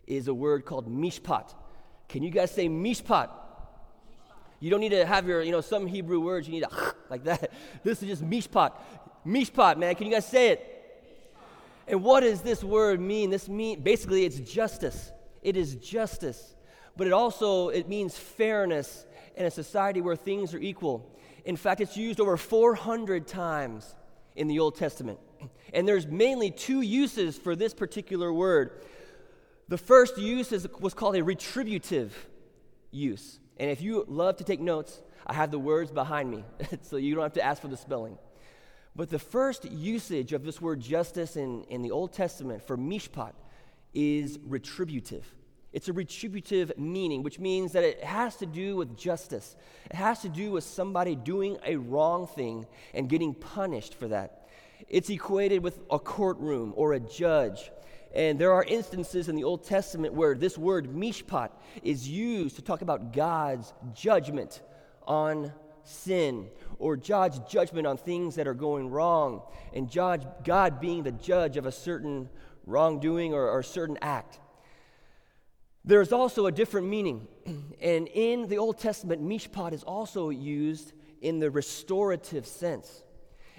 is 0.06 0.28
a 0.28 0.34
word 0.34 0.66
called 0.66 0.88
mishpat. 0.90 1.54
Can 2.10 2.24
you 2.24 2.30
guys 2.32 2.52
say 2.52 2.68
mishpat? 2.68 3.30
You 4.60 4.70
don't 4.70 4.80
need 4.80 4.90
to 4.90 5.06
have 5.06 5.28
your, 5.28 5.42
you 5.42 5.52
know, 5.52 5.62
some 5.62 5.86
Hebrew 5.86 6.20
words, 6.20 6.48
you 6.48 6.54
need 6.54 6.64
to 6.64 6.94
like 7.10 7.24
that. 7.26 7.52
This 7.84 8.02
is 8.02 8.10
just 8.10 8.24
mishpat. 8.24 8.74
Mishpat, 9.26 9.78
man. 9.78 9.96
Can 9.96 10.08
you 10.08 10.14
guys 10.14 10.28
say 10.28 10.50
it? 10.50 10.74
And 11.88 12.04
what 12.04 12.22
does 12.22 12.42
this 12.42 12.64
word 12.64 13.00
mean? 13.00 13.30
This 13.30 13.48
mean 13.48 13.82
basically 13.82 14.26
it's 14.26 14.40
justice. 14.40 15.12
It 15.42 15.56
is 15.56 15.76
justice. 15.76 16.56
But 16.98 17.08
it 17.08 17.14
also 17.14 17.70
it 17.70 17.88
means 17.88 18.18
fairness 18.18 19.06
in 19.36 19.46
a 19.46 19.52
society 19.52 20.02
where 20.02 20.16
things 20.16 20.54
are 20.54 20.60
equal. 20.60 21.14
In 21.46 21.56
fact, 21.56 21.80
it's 21.80 21.96
used 21.96 22.20
over 22.20 22.36
400 22.36 23.28
times 23.28 23.96
in 24.36 24.48
the 24.48 24.60
Old 24.60 24.76
Testament. 24.76 25.20
And 25.74 25.88
there's 25.88 26.08
mainly 26.08 26.52
two 26.52 26.82
uses 26.82 27.38
for 27.38 27.56
this 27.56 27.74
particular 27.74 28.34
word. 28.34 28.82
The 29.70 29.78
first 29.78 30.18
use 30.18 30.52
is, 30.52 30.68
was 30.80 30.94
called 30.94 31.16
a 31.16 31.24
retributive 31.24 32.28
use. 32.92 33.40
And 33.60 33.72
if 33.72 33.82
you 33.82 34.06
love 34.08 34.38
to 34.38 34.44
take 34.44 34.60
notes, 34.60 35.02
I 35.26 35.34
have 35.34 35.52
the 35.52 35.60
words 35.60 35.92
behind 35.92 36.30
me, 36.30 36.44
so 36.84 36.98
you 36.98 37.16
don't 37.16 37.24
have 37.24 37.34
to 37.34 37.44
ask 37.44 37.62
for 37.62 37.68
the 37.68 37.78
spelling. 37.78 38.18
But 38.96 39.10
the 39.10 39.20
first 39.20 39.66
usage 39.66 40.34
of 40.34 40.44
this 40.44 40.62
word 40.62 40.80
justice 40.80 41.36
in, 41.36 41.64
in 41.66 41.82
the 41.82 41.92
Old 41.92 42.14
Testament 42.14 42.66
for 42.66 42.78
mishpat 42.78 43.34
is 43.94 44.40
retributive. 44.44 45.26
It's 45.74 45.90
a 45.90 45.94
retributive 45.94 46.72
meaning, 46.78 47.22
which 47.22 47.40
means 47.40 47.74
that 47.74 47.84
it 47.84 48.04
has 48.04 48.38
to 48.38 48.46
do 48.46 48.78
with 48.78 48.98
justice. 48.98 49.56
It 49.86 49.96
has 49.96 50.22
to 50.22 50.30
do 50.30 50.52
with 50.52 50.64
somebody 50.64 51.16
doing 51.16 51.58
a 51.66 51.76
wrong 51.76 52.26
thing 52.26 52.66
and 52.94 53.10
getting 53.10 53.34
punished 53.34 53.94
for 53.94 54.08
that. 54.08 54.48
It's 54.88 55.10
equated 55.10 55.62
with 55.62 55.80
a 55.92 56.00
courtroom 56.00 56.74
or 56.76 56.94
a 56.94 57.00
judge 57.00 57.72
and 58.16 58.40
there 58.40 58.54
are 58.54 58.64
instances 58.64 59.30
in 59.30 59.36
the 59.36 59.44
Old 59.44 59.64
Testament 59.64 60.14
where 60.14 60.36
this 60.36 60.58
word 60.58 60.88
mishpat 60.88 61.50
is 61.84 62.08
used 62.08 62.56
to 62.56 62.62
talk 62.62 62.82
about 62.82 63.14
God's 63.14 63.74
judgment 63.94 64.62
on 65.06 65.52
sin 65.84 66.50
or 66.80 66.98
God's 66.98 67.40
judgment 67.40 67.88
on 67.88 67.98
things 67.98 68.36
that 68.36 68.48
are 68.48 68.54
going 68.54 68.90
wrong 68.90 69.42
and 69.74 69.92
God 69.92 70.80
being 70.80 71.04
the 71.04 71.12
judge 71.12 71.58
of 71.58 71.66
a 71.66 71.72
certain 71.72 72.30
wrongdoing 72.66 73.34
or, 73.34 73.50
or 73.50 73.60
a 73.60 73.64
certain 73.64 73.98
act. 74.02 74.40
There's 75.86 76.12
also 76.12 76.48
a 76.48 76.52
different 76.52 76.88
meaning. 76.88 77.28
And 77.80 78.08
in 78.08 78.48
the 78.48 78.58
Old 78.58 78.80
Testament, 78.80 79.22
mishpat 79.22 79.72
is 79.72 79.84
also 79.84 80.30
used 80.30 80.94
in 81.22 81.40
the 81.40 81.52
restorative 81.52 82.48
sense. 82.48 83.04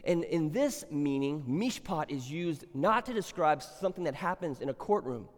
And 0.05 0.25
in 0.25 0.51
this 0.51 0.85
meaning, 0.91 1.45
mishpat 1.49 2.11
is 2.11 2.31
used 2.31 2.65
not 2.75 3.07
to 3.07 3.13
describe 3.13 3.63
something 3.63 4.05
that 4.05 4.15
happens 4.15 4.61
in 4.61 4.69
a 4.69 4.75
courtroom, 4.75 5.29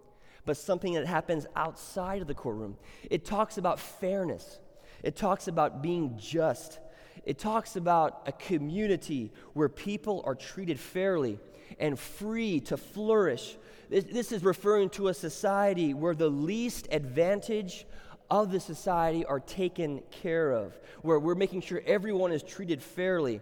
but 0.44 0.57
something 0.57 0.94
that 0.94 1.07
happens 1.07 1.46
outside 1.57 2.20
of 2.23 2.29
the 2.29 2.35
courtroom. 2.35 2.77
It 3.11 3.25
talks 3.25 3.59
about 3.59 3.81
fairness, 3.81 4.61
it 5.03 5.16
talks 5.16 5.49
about 5.49 5.83
being 5.83 6.16
just, 6.18 6.79
it 7.25 7.38
talks 7.38 7.77
about 7.77 8.23
a 8.27 8.33
community 8.33 9.33
where 9.55 9.68
people 9.68 10.23
are 10.25 10.35
treated 10.35 10.79
fairly 10.79 11.38
and 11.79 11.99
free 11.99 12.61
to 12.61 12.77
flourish. 12.77 13.57
This 13.88 14.33
is 14.33 14.44
referring 14.44 14.90
to 14.90 15.09
a 15.09 15.14
society 15.14 15.94
where 15.94 16.14
the 16.14 16.29
least 16.29 16.88
advantage 16.90 17.87
of 18.31 18.53
the 18.53 18.61
society 18.61 19.25
are 19.25 19.40
taken 19.40 20.03
care 20.11 20.53
of, 20.53 20.79
where 21.03 21.18
we're 21.18 21.35
making 21.35 21.62
sure 21.62 21.83
everyone 21.85 22.31
is 22.31 22.42
treated 22.42 22.81
fairly. 22.81 23.40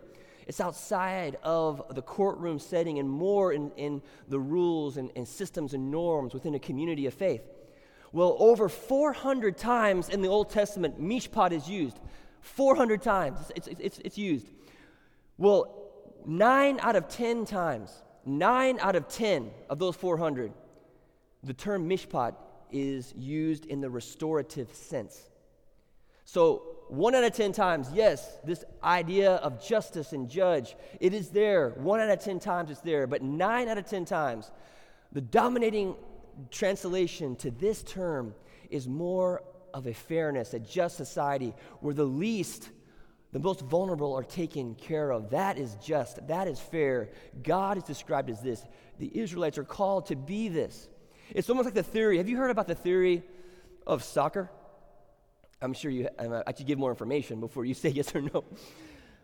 It's 0.48 0.60
outside 0.60 1.36
of 1.42 1.82
the 1.94 2.00
courtroom 2.00 2.58
setting 2.58 2.98
and 2.98 3.08
more 3.08 3.52
in, 3.52 3.70
in 3.76 4.00
the 4.28 4.38
rules 4.38 4.96
and, 4.96 5.12
and 5.14 5.28
systems 5.28 5.74
and 5.74 5.90
norms 5.90 6.32
within 6.32 6.54
a 6.54 6.58
community 6.58 7.04
of 7.04 7.12
faith. 7.12 7.42
Well, 8.12 8.34
over 8.38 8.70
400 8.70 9.58
times 9.58 10.08
in 10.08 10.22
the 10.22 10.28
Old 10.28 10.48
Testament, 10.48 10.98
mishpat 10.98 11.52
is 11.52 11.68
used. 11.68 12.00
400 12.40 13.02
times 13.02 13.38
it's, 13.54 13.68
it's, 13.68 13.80
it's, 13.80 13.98
it's 13.98 14.18
used. 14.18 14.46
Well, 15.36 15.90
nine 16.24 16.80
out 16.80 16.96
of 16.96 17.08
10 17.08 17.44
times, 17.44 17.92
nine 18.24 18.78
out 18.80 18.96
of 18.96 19.06
10 19.06 19.50
of 19.68 19.78
those 19.78 19.96
400, 19.96 20.50
the 21.42 21.52
term 21.52 21.86
mishpat 21.86 22.34
is 22.72 23.12
used 23.14 23.66
in 23.66 23.82
the 23.82 23.90
restorative 23.90 24.72
sense. 24.74 25.28
So 26.24 26.77
one 26.88 27.14
out 27.14 27.24
of 27.24 27.32
10 27.32 27.52
times, 27.52 27.88
yes, 27.92 28.38
this 28.44 28.64
idea 28.82 29.32
of 29.36 29.64
justice 29.64 30.12
and 30.12 30.28
judge, 30.28 30.76
it 31.00 31.12
is 31.12 31.30
there. 31.30 31.70
One 31.70 32.00
out 32.00 32.10
of 32.10 32.20
10 32.20 32.40
times 32.40 32.70
it's 32.70 32.80
there. 32.80 33.06
But 33.06 33.22
nine 33.22 33.68
out 33.68 33.78
of 33.78 33.86
10 33.86 34.04
times, 34.04 34.50
the 35.12 35.20
dominating 35.20 35.94
translation 36.50 37.36
to 37.36 37.50
this 37.50 37.82
term 37.82 38.34
is 38.70 38.88
more 38.88 39.42
of 39.74 39.86
a 39.86 39.94
fairness, 39.94 40.54
a 40.54 40.58
just 40.58 40.96
society 40.96 41.54
where 41.80 41.94
the 41.94 42.04
least, 42.04 42.70
the 43.32 43.38
most 43.38 43.60
vulnerable 43.62 44.14
are 44.14 44.24
taken 44.24 44.74
care 44.74 45.10
of. 45.10 45.30
That 45.30 45.58
is 45.58 45.76
just, 45.76 46.26
that 46.28 46.48
is 46.48 46.58
fair. 46.58 47.10
God 47.42 47.76
is 47.76 47.84
described 47.84 48.30
as 48.30 48.40
this. 48.40 48.64
The 48.98 49.10
Israelites 49.18 49.58
are 49.58 49.64
called 49.64 50.06
to 50.06 50.16
be 50.16 50.48
this. 50.48 50.88
It's 51.30 51.50
almost 51.50 51.66
like 51.66 51.74
the 51.74 51.82
theory. 51.82 52.18
Have 52.18 52.28
you 52.28 52.36
heard 52.36 52.50
about 52.50 52.66
the 52.66 52.74
theory 52.74 53.22
of 53.86 54.02
soccer? 54.02 54.50
I'm 55.60 55.72
sure 55.72 55.90
you, 55.90 56.08
uh, 56.18 56.42
I 56.46 56.54
should 56.54 56.66
give 56.66 56.78
more 56.78 56.90
information 56.90 57.40
before 57.40 57.64
you 57.64 57.74
say 57.82 57.90
yes 57.90 58.14
or 58.14 58.22
no. 58.22 58.44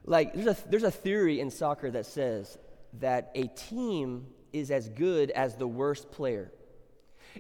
Like, 0.05 0.35
there's 0.35 0.59
a, 0.59 0.69
there's 0.69 0.83
a 0.83 0.91
theory 0.91 1.41
in 1.41 1.51
soccer 1.51 1.91
that 1.91 2.07
says 2.07 2.59
that 3.01 3.31
a 3.35 3.47
team 3.49 4.27
is 4.53 4.71
as 4.71 4.89
good 4.89 5.31
as 5.31 5.57
the 5.57 5.67
worst 5.67 6.11
player. 6.11 6.53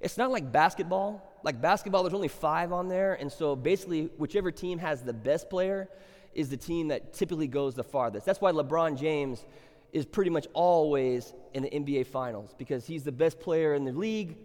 It's 0.02 0.18
not 0.18 0.30
like 0.30 0.50
basketball. 0.50 1.30
Like 1.42 1.60
basketball, 1.60 2.02
there's 2.02 2.14
only 2.14 2.28
five 2.28 2.72
on 2.72 2.88
there, 2.88 3.14
and 3.14 3.30
so 3.30 3.54
basically, 3.54 4.10
whichever 4.16 4.50
team 4.50 4.78
has 4.78 5.02
the 5.02 5.12
best 5.12 5.50
player 5.50 5.88
is 6.32 6.48
the 6.48 6.56
team 6.56 6.88
that 6.88 7.12
typically 7.12 7.46
goes 7.46 7.74
the 7.74 7.84
farthest. 7.84 8.26
That's 8.26 8.40
why 8.40 8.50
LeBron 8.50 8.98
James 8.98 9.44
is 9.92 10.04
pretty 10.04 10.30
much 10.30 10.48
always 10.52 11.32
in 11.52 11.62
the 11.62 11.70
NBA 11.70 12.06
Finals 12.06 12.54
because 12.58 12.86
he's 12.86 13.04
the 13.04 13.12
best 13.12 13.38
player 13.38 13.74
in 13.74 13.84
the 13.84 13.92
league 13.92 14.36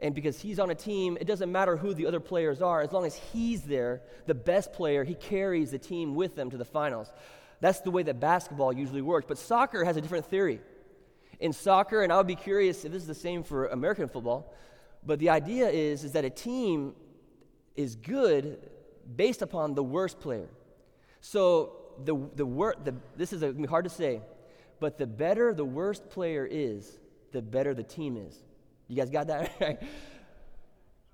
and 0.00 0.14
because 0.14 0.40
he's 0.40 0.58
on 0.58 0.70
a 0.70 0.74
team, 0.74 1.18
it 1.20 1.26
doesn't 1.26 1.50
matter 1.50 1.76
who 1.76 1.92
the 1.92 2.06
other 2.06 2.20
players 2.20 2.62
are. 2.62 2.82
As 2.82 2.92
long 2.92 3.04
as 3.04 3.16
he's 3.16 3.62
there, 3.62 4.02
the 4.26 4.34
best 4.34 4.72
player, 4.72 5.02
he 5.02 5.14
carries 5.14 5.72
the 5.72 5.78
team 5.78 6.14
with 6.14 6.36
them 6.36 6.50
to 6.50 6.56
the 6.56 6.64
finals. 6.64 7.12
That's 7.60 7.80
the 7.80 7.90
way 7.90 8.04
that 8.04 8.20
basketball 8.20 8.72
usually 8.72 9.02
works. 9.02 9.26
But 9.28 9.38
soccer 9.38 9.84
has 9.84 9.96
a 9.96 10.00
different 10.00 10.26
theory. 10.26 10.60
In 11.40 11.52
soccer, 11.52 12.02
and 12.02 12.12
I 12.12 12.16
would 12.16 12.28
be 12.28 12.36
curious 12.36 12.84
if 12.84 12.92
this 12.92 13.02
is 13.02 13.08
the 13.08 13.14
same 13.14 13.42
for 13.42 13.66
American 13.66 14.08
football, 14.08 14.54
but 15.04 15.18
the 15.18 15.30
idea 15.30 15.68
is, 15.68 16.04
is 16.04 16.12
that 16.12 16.24
a 16.24 16.30
team 16.30 16.94
is 17.76 17.96
good 17.96 18.58
based 19.16 19.42
upon 19.42 19.74
the 19.74 19.82
worst 19.82 20.20
player. 20.20 20.48
So 21.20 21.72
the, 22.04 22.16
the, 22.34 22.46
wor- 22.46 22.76
the 22.82 22.94
this 23.16 23.32
is 23.32 23.42
uh, 23.42 23.52
a, 23.52 23.66
hard 23.66 23.84
to 23.84 23.90
say, 23.90 24.20
but 24.80 24.98
the 24.98 25.06
better 25.06 25.54
the 25.54 25.64
worst 25.64 26.10
player 26.10 26.46
is, 26.48 26.98
the 27.32 27.42
better 27.42 27.74
the 27.74 27.82
team 27.82 28.16
is. 28.16 28.42
You 28.88 28.96
guys 28.96 29.10
got 29.10 29.26
that 29.28 29.52
right? 29.60 29.78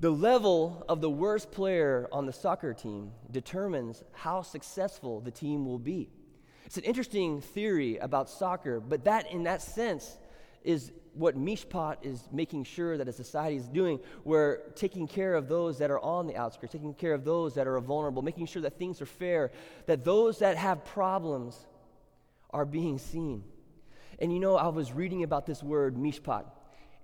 The 0.00 0.10
level 0.10 0.84
of 0.88 1.00
the 1.00 1.10
worst 1.10 1.50
player 1.50 2.08
on 2.12 2.26
the 2.26 2.32
soccer 2.32 2.74
team 2.74 3.12
determines 3.30 4.02
how 4.12 4.42
successful 4.42 5.20
the 5.20 5.30
team 5.30 5.66
will 5.66 5.78
be. 5.78 6.10
It's 6.66 6.76
an 6.76 6.84
interesting 6.84 7.40
theory 7.40 7.98
about 7.98 8.28
soccer, 8.28 8.80
but 8.80 9.04
that, 9.04 9.30
in 9.30 9.44
that 9.44 9.62
sense, 9.62 10.18
is 10.62 10.92
what 11.12 11.36
Mishpat 11.36 11.98
is 12.02 12.28
making 12.32 12.64
sure 12.64 12.96
that 12.98 13.06
a 13.06 13.12
society 13.12 13.56
is 13.56 13.68
doing. 13.68 14.00
We're 14.24 14.58
taking 14.74 15.06
care 15.06 15.34
of 15.34 15.46
those 15.46 15.78
that 15.78 15.90
are 15.90 16.00
on 16.00 16.26
the 16.26 16.36
outskirts, 16.36 16.72
taking 16.72 16.94
care 16.94 17.14
of 17.14 17.24
those 17.24 17.54
that 17.54 17.66
are 17.66 17.78
vulnerable, 17.80 18.22
making 18.22 18.46
sure 18.46 18.62
that 18.62 18.78
things 18.78 19.00
are 19.00 19.06
fair, 19.06 19.52
that 19.86 20.04
those 20.04 20.40
that 20.40 20.56
have 20.56 20.84
problems 20.84 21.66
are 22.50 22.64
being 22.64 22.98
seen. 22.98 23.44
And 24.18 24.32
you 24.32 24.40
know, 24.40 24.56
I 24.56 24.68
was 24.68 24.92
reading 24.92 25.22
about 25.22 25.46
this 25.46 25.62
word, 25.62 25.96
Mishpat 25.96 26.46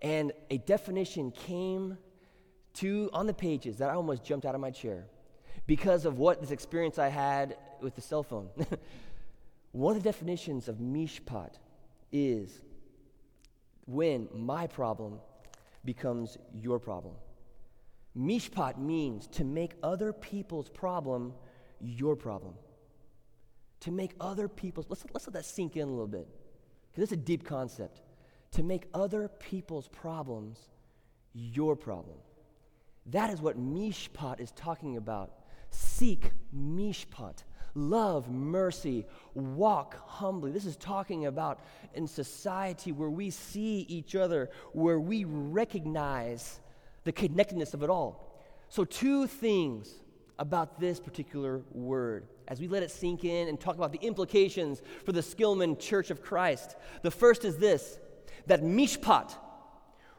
and 0.02 0.32
a 0.50 0.58
definition 0.58 1.30
came 1.30 1.98
to 2.74 3.10
on 3.12 3.26
the 3.26 3.34
pages 3.34 3.78
that 3.78 3.90
I 3.90 3.94
almost 3.94 4.24
jumped 4.24 4.46
out 4.46 4.54
of 4.54 4.60
my 4.60 4.70
chair 4.70 5.06
because 5.66 6.04
of 6.04 6.18
what 6.18 6.40
this 6.40 6.50
experience 6.50 6.98
I 6.98 7.08
had 7.08 7.56
with 7.80 7.94
the 7.94 8.00
cell 8.00 8.22
phone. 8.22 8.48
One 9.72 9.96
of 9.96 10.02
the 10.02 10.08
definitions 10.08 10.68
of 10.68 10.76
mishpat 10.76 11.54
is 12.12 12.62
when 13.86 14.28
my 14.34 14.66
problem 14.66 15.20
becomes 15.84 16.38
your 16.52 16.78
problem. 16.78 17.14
Mishpat 18.16 18.78
means 18.78 19.26
to 19.28 19.44
make 19.44 19.72
other 19.82 20.12
people's 20.12 20.68
problem 20.68 21.34
your 21.80 22.16
problem. 22.16 22.54
To 23.80 23.90
make 23.90 24.12
other 24.20 24.48
people's, 24.48 24.86
let's, 24.88 25.04
let's 25.14 25.26
let 25.26 25.34
that 25.34 25.44
sink 25.44 25.76
in 25.76 25.88
a 25.88 25.90
little 25.90 26.06
bit, 26.06 26.28
because 26.90 27.04
it's 27.04 27.12
a 27.12 27.16
deep 27.16 27.44
concept 27.44 28.00
to 28.52 28.62
make 28.62 28.86
other 28.94 29.28
people's 29.28 29.88
problems 29.88 30.58
your 31.32 31.76
problem. 31.76 32.16
That 33.06 33.30
is 33.30 33.40
what 33.40 33.58
Mishpat 33.58 34.40
is 34.40 34.52
talking 34.52 34.96
about. 34.96 35.32
Seek 35.70 36.32
Mishpat. 36.56 37.44
Love, 37.74 38.28
mercy, 38.28 39.06
walk 39.34 39.96
humbly. 40.08 40.50
This 40.50 40.66
is 40.66 40.76
talking 40.76 41.26
about 41.26 41.60
in 41.94 42.06
society 42.06 42.90
where 42.90 43.10
we 43.10 43.30
see 43.30 43.86
each 43.88 44.16
other, 44.16 44.50
where 44.72 44.98
we 44.98 45.24
recognize 45.24 46.60
the 47.04 47.12
connectedness 47.12 47.72
of 47.72 47.84
it 47.84 47.90
all. 47.90 48.42
So, 48.68 48.84
two 48.84 49.28
things 49.28 49.94
about 50.40 50.80
this 50.80 50.98
particular 50.98 51.60
word 51.70 52.26
as 52.48 52.60
we 52.60 52.66
let 52.66 52.82
it 52.82 52.90
sink 52.90 53.24
in 53.24 53.46
and 53.48 53.60
talk 53.60 53.76
about 53.76 53.92
the 53.92 53.98
implications 53.98 54.82
for 55.04 55.12
the 55.12 55.20
Skillman 55.20 55.78
Church 55.78 56.10
of 56.10 56.22
Christ. 56.22 56.76
The 57.02 57.10
first 57.10 57.44
is 57.44 57.56
this 57.56 58.00
that 58.50 58.62
mishpat 58.64 59.32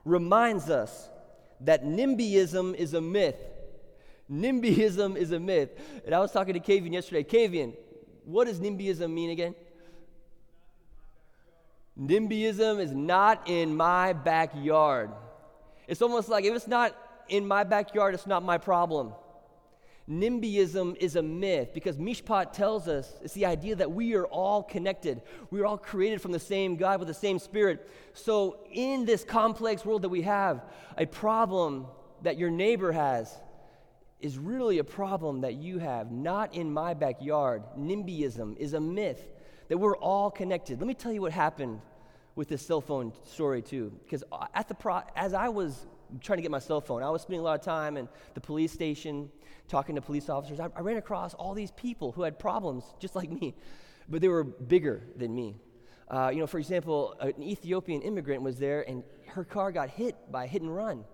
reminds 0.06 0.70
us 0.70 1.10
that 1.60 1.84
NIMBYism 1.84 2.76
is 2.76 2.94
a 2.94 3.02
myth. 3.02 3.36
NIMBYism 4.32 5.18
is 5.18 5.34
a 5.34 5.40
myth. 5.40 5.70
And 6.06 6.16
I 6.16 6.20
was 6.20 6.32
talking 6.32 6.54
to 6.54 6.62
Kavian 6.62 6.94
yesterday. 6.94 7.24
Kavian, 7.24 7.74
what 8.24 8.48
does 8.48 8.62
NIMBYism 8.62 9.12
mean 9.12 9.32
again? 9.32 9.54
NIMBYism 12.00 12.80
is 12.80 12.94
not 12.94 13.50
in 13.50 13.76
my 13.76 14.14
backyard. 14.14 15.12
It's 15.90 16.02
almost 16.02 16.30
like 16.30 16.46
if 16.46 16.56
it's 16.56 16.70
not 16.70 16.96
in 17.28 17.46
my 17.46 17.66
backyard, 17.66 18.14
it's 18.14 18.28
not 18.28 18.44
my 18.44 18.58
problem. 18.58 19.12
NIMBYism 20.10 20.98
is 20.98 21.16
a 21.16 21.22
myth 21.22 21.70
because 21.74 21.98
Mishpat 21.98 22.54
tells 22.54 22.88
us 22.88 23.14
it's 23.22 23.34
the 23.34 23.46
idea 23.46 23.76
that 23.76 23.92
we 23.92 24.16
are 24.16 24.26
all 24.26 24.64
connected. 24.64 25.22
We 25.52 25.62
are 25.62 25.66
all 25.66 25.78
created 25.78 26.22
from 26.22 26.32
the 26.32 26.40
same 26.40 26.76
God 26.76 27.00
with 27.00 27.08
the 27.08 27.14
same 27.14 27.40
Spirit. 27.40 27.88
So, 28.14 28.58
in 28.72 29.06
this 29.06 29.24
complex 29.24 29.86
world 29.86 30.02
that 30.02 30.10
we 30.10 30.24
have, 30.24 30.64
a 30.98 31.06
problem 31.06 31.86
that 32.24 32.38
your 32.38 32.50
neighbor 32.50 32.92
has 32.92 33.34
is 34.20 34.38
really 34.38 34.80
a 34.80 34.84
problem 34.84 35.42
that 35.42 35.56
you 35.56 35.80
have, 35.80 36.12
not 36.12 36.54
in 36.54 36.72
my 36.72 36.94
backyard. 36.94 37.64
NIMBYism 37.78 38.58
is 38.58 38.74
a 38.74 38.80
myth 38.80 39.30
that 39.68 39.78
we're 39.78 39.98
all 39.98 40.30
connected. 40.30 40.80
Let 40.80 40.88
me 40.88 40.94
tell 40.94 41.12
you 41.12 41.22
what 41.22 41.32
happened 41.32 41.82
with 42.36 42.48
this 42.48 42.66
cell 42.66 42.82
phone 42.82 43.14
story, 43.24 43.62
too. 43.62 43.92
Because 44.04 44.24
at 44.54 44.68
the 44.68 44.76
pro- 44.76 45.04
as 45.16 45.34
I 45.34 45.50
was 45.50 45.86
trying 46.20 46.38
to 46.38 46.42
get 46.42 46.52
my 46.52 46.60
cell 46.60 46.82
phone, 46.82 47.04
I 47.04 47.10
was 47.10 47.22
spending 47.22 47.40
a 47.40 47.44
lot 47.44 47.60
of 47.60 47.66
time 47.66 47.98
in 47.98 48.08
the 48.34 48.42
police 48.42 48.72
station 48.72 49.32
talking 49.72 49.96
to 49.96 50.02
police 50.02 50.30
officers, 50.30 50.60
I, 50.60 50.68
I 50.76 50.82
ran 50.82 50.98
across 50.98 51.34
all 51.34 51.54
these 51.54 51.72
people 51.72 52.12
who 52.12 52.24
had 52.24 52.38
problems 52.38 52.84
just 53.00 53.16
like 53.16 53.32
me, 53.32 53.56
but 54.08 54.22
they 54.22 54.28
were 54.28 54.44
bigger 54.44 55.02
than 55.16 55.34
me. 55.34 55.56
Uh, 56.10 56.30
you 56.32 56.40
know, 56.40 56.48
for 56.48 56.60
example, 56.60 57.16
an 57.22 57.42
Ethiopian 57.42 58.02
immigrant 58.02 58.44
was 58.44 58.60
there 58.60 58.88
and 58.88 59.02
her 59.28 59.46
car 59.46 59.72
got 59.72 59.90
hit 59.90 60.16
by 60.30 60.44
a 60.44 60.48
hit 60.48 60.62
and 60.62 60.76
run. 60.76 61.06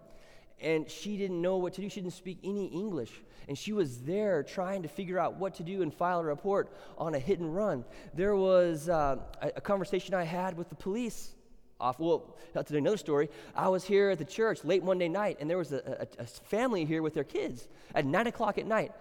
And 0.59 0.89
she 0.89 1.17
didn't 1.17 1.39
know 1.39 1.57
what 1.57 1.73
to 1.73 1.81
do. 1.81 1.89
She 1.89 2.01
didn't 2.01 2.15
speak 2.15 2.39
any 2.43 2.65
English. 2.65 3.11
And 3.47 3.55
she 3.55 3.73
was 3.73 3.99
there 3.99 4.41
trying 4.41 4.81
to 4.81 4.87
figure 4.87 5.19
out 5.19 5.35
what 5.35 5.53
to 5.55 5.63
do 5.63 5.83
and 5.83 5.93
file 5.93 6.19
a 6.19 6.23
report 6.23 6.75
on 6.97 7.13
a 7.13 7.19
hit 7.19 7.39
and 7.39 7.55
run. 7.55 7.85
There 8.15 8.35
was 8.35 8.89
uh, 8.89 9.17
a, 9.39 9.51
a 9.57 9.61
conversation 9.61 10.15
I 10.15 10.23
had 10.23 10.57
with 10.57 10.69
the 10.69 10.75
police 10.75 11.35
off. 11.79 11.99
Well, 11.99 12.35
that's 12.53 12.71
another 12.71 12.97
story. 12.97 13.29
I 13.55 13.69
was 13.69 13.83
here 13.83 14.09
at 14.09 14.17
the 14.17 14.25
church 14.25 14.63
late 14.63 14.83
Monday 14.83 15.07
night, 15.07 15.37
and 15.39 15.49
there 15.49 15.57
was 15.57 15.71
a, 15.71 16.07
a, 16.19 16.23
a 16.23 16.25
family 16.25 16.85
here 16.85 17.01
with 17.01 17.13
their 17.13 17.23
kids 17.23 17.67
at 17.93 18.05
9 18.05 18.27
o'clock 18.27 18.57
at 18.57 18.65
night. 18.65 18.91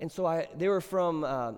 And 0.00 0.10
so 0.12 0.26
I, 0.26 0.48
they 0.56 0.68
were 0.68 0.80
from, 0.80 1.24
uh, 1.24 1.52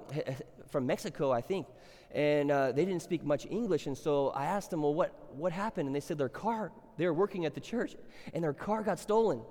from 0.69 0.87
Mexico, 0.87 1.33
I 1.33 1.41
think, 1.41 1.67
and 2.13 2.51
uh, 2.51 2.73
they 2.73 2.85
didn't 2.85 3.03
speak 3.03 3.25
much 3.25 3.47
English. 3.51 3.87
And 3.87 3.99
so 3.99 4.29
I 4.29 4.47
asked 4.47 4.71
them, 4.71 4.83
well, 4.83 4.95
what, 4.95 5.13
what 5.35 5.53
happened? 5.53 5.89
And 5.89 5.97
they 5.97 6.01
said 6.01 6.19
their 6.19 6.29
car, 6.29 6.71
they 6.97 7.07
were 7.07 7.15
working 7.15 7.47
at 7.47 7.55
the 7.55 7.61
church, 7.61 7.97
and 8.33 8.45
their 8.45 8.53
car 8.53 8.83
got 8.83 8.99
stolen. 8.99 9.43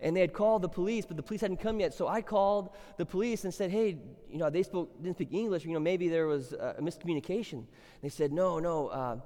And 0.00 0.14
they 0.14 0.20
had 0.20 0.34
called 0.34 0.60
the 0.60 0.68
police, 0.68 1.06
but 1.06 1.16
the 1.16 1.22
police 1.22 1.40
hadn't 1.40 1.58
come 1.58 1.80
yet. 1.80 1.94
So 1.94 2.06
I 2.06 2.20
called 2.20 2.70
the 2.98 3.06
police 3.06 3.44
and 3.44 3.54
said, 3.54 3.70
hey, 3.70 3.96
you 4.30 4.36
know, 4.36 4.50
they 4.50 4.62
spoke, 4.62 5.02
didn't 5.02 5.16
speak 5.16 5.32
English. 5.32 5.64
You 5.64 5.72
know, 5.72 5.80
maybe 5.80 6.08
there 6.08 6.26
was 6.26 6.52
a 6.52 6.76
miscommunication. 6.80 7.52
And 7.52 7.66
they 8.02 8.10
said, 8.10 8.30
no, 8.30 8.58
no, 8.58 8.88
uh, 8.88 9.16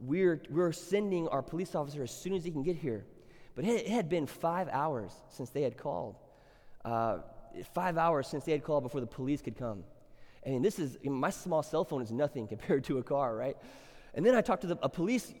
we're, 0.00 0.40
we're 0.50 0.72
sending 0.72 1.28
our 1.28 1.42
police 1.42 1.74
officer 1.74 2.02
as 2.02 2.10
soon 2.10 2.34
as 2.34 2.44
he 2.44 2.50
can 2.50 2.62
get 2.62 2.76
here. 2.76 3.04
But 3.54 3.64
it, 3.64 3.88
had 3.88 4.08
been 4.08 4.26
five 4.26 4.68
hours 4.68 5.12
since 5.30 5.50
they 5.50 5.62
had 5.62 5.76
called. 5.78 6.16
Uh, 6.84 7.18
five 7.74 7.96
hours 7.96 8.26
since 8.28 8.44
they 8.44 8.52
had 8.52 8.62
called 8.62 8.82
before 8.82 9.00
the 9.00 9.06
police 9.06 9.40
could 9.40 9.56
come. 9.56 9.84
I 10.44 10.50
mean, 10.50 10.62
this 10.62 10.78
is, 10.78 10.96
my 11.02 11.30
small 11.30 11.62
cell 11.62 11.84
phone 11.84 12.02
is 12.02 12.12
nothing 12.12 12.46
compared 12.48 12.84
to 12.84 12.98
a 12.98 13.02
car, 13.02 13.34
right? 13.34 13.56
And 14.14 14.24
then 14.24 14.34
I 14.34 14.40
talked 14.40 14.62
to 14.62 14.68
the, 14.68 14.78
a 14.82 14.88
police 14.88 15.32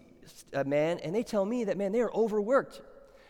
uh, 0.54 0.64
man, 0.64 0.98
and 1.00 1.14
they 1.14 1.22
tell 1.22 1.44
me 1.44 1.64
that, 1.64 1.76
man, 1.76 1.92
they 1.92 2.00
are 2.00 2.12
overworked. 2.12 2.80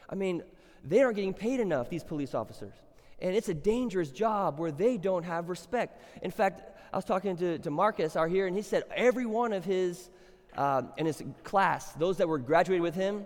I 0.08 0.14
mean, 0.14 0.42
they 0.84 1.02
aren't 1.02 1.16
getting 1.16 1.34
paid 1.34 1.60
enough, 1.60 1.90
these 1.90 2.04
police 2.04 2.34
officers. 2.34 2.74
And 3.18 3.34
it's 3.34 3.48
a 3.48 3.54
dangerous 3.54 4.10
job 4.10 4.58
where 4.58 4.70
they 4.70 4.98
don't 4.98 5.24
have 5.24 5.48
respect. 5.48 6.02
In 6.22 6.30
fact, 6.30 6.62
I 6.92 6.96
was 6.96 7.04
talking 7.04 7.36
to, 7.38 7.58
to 7.58 7.70
Marcus 7.70 8.16
out 8.16 8.28
here, 8.28 8.46
and 8.46 8.54
he 8.54 8.62
said 8.62 8.84
every 8.94 9.26
one 9.26 9.52
of 9.52 9.64
his, 9.64 10.10
uh, 10.56 10.82
in 10.96 11.06
his 11.06 11.22
class, 11.44 11.92
those 11.92 12.16
that 12.18 12.28
were 12.28 12.38
graduated 12.38 12.82
with 12.82 12.94
him, 12.94 13.24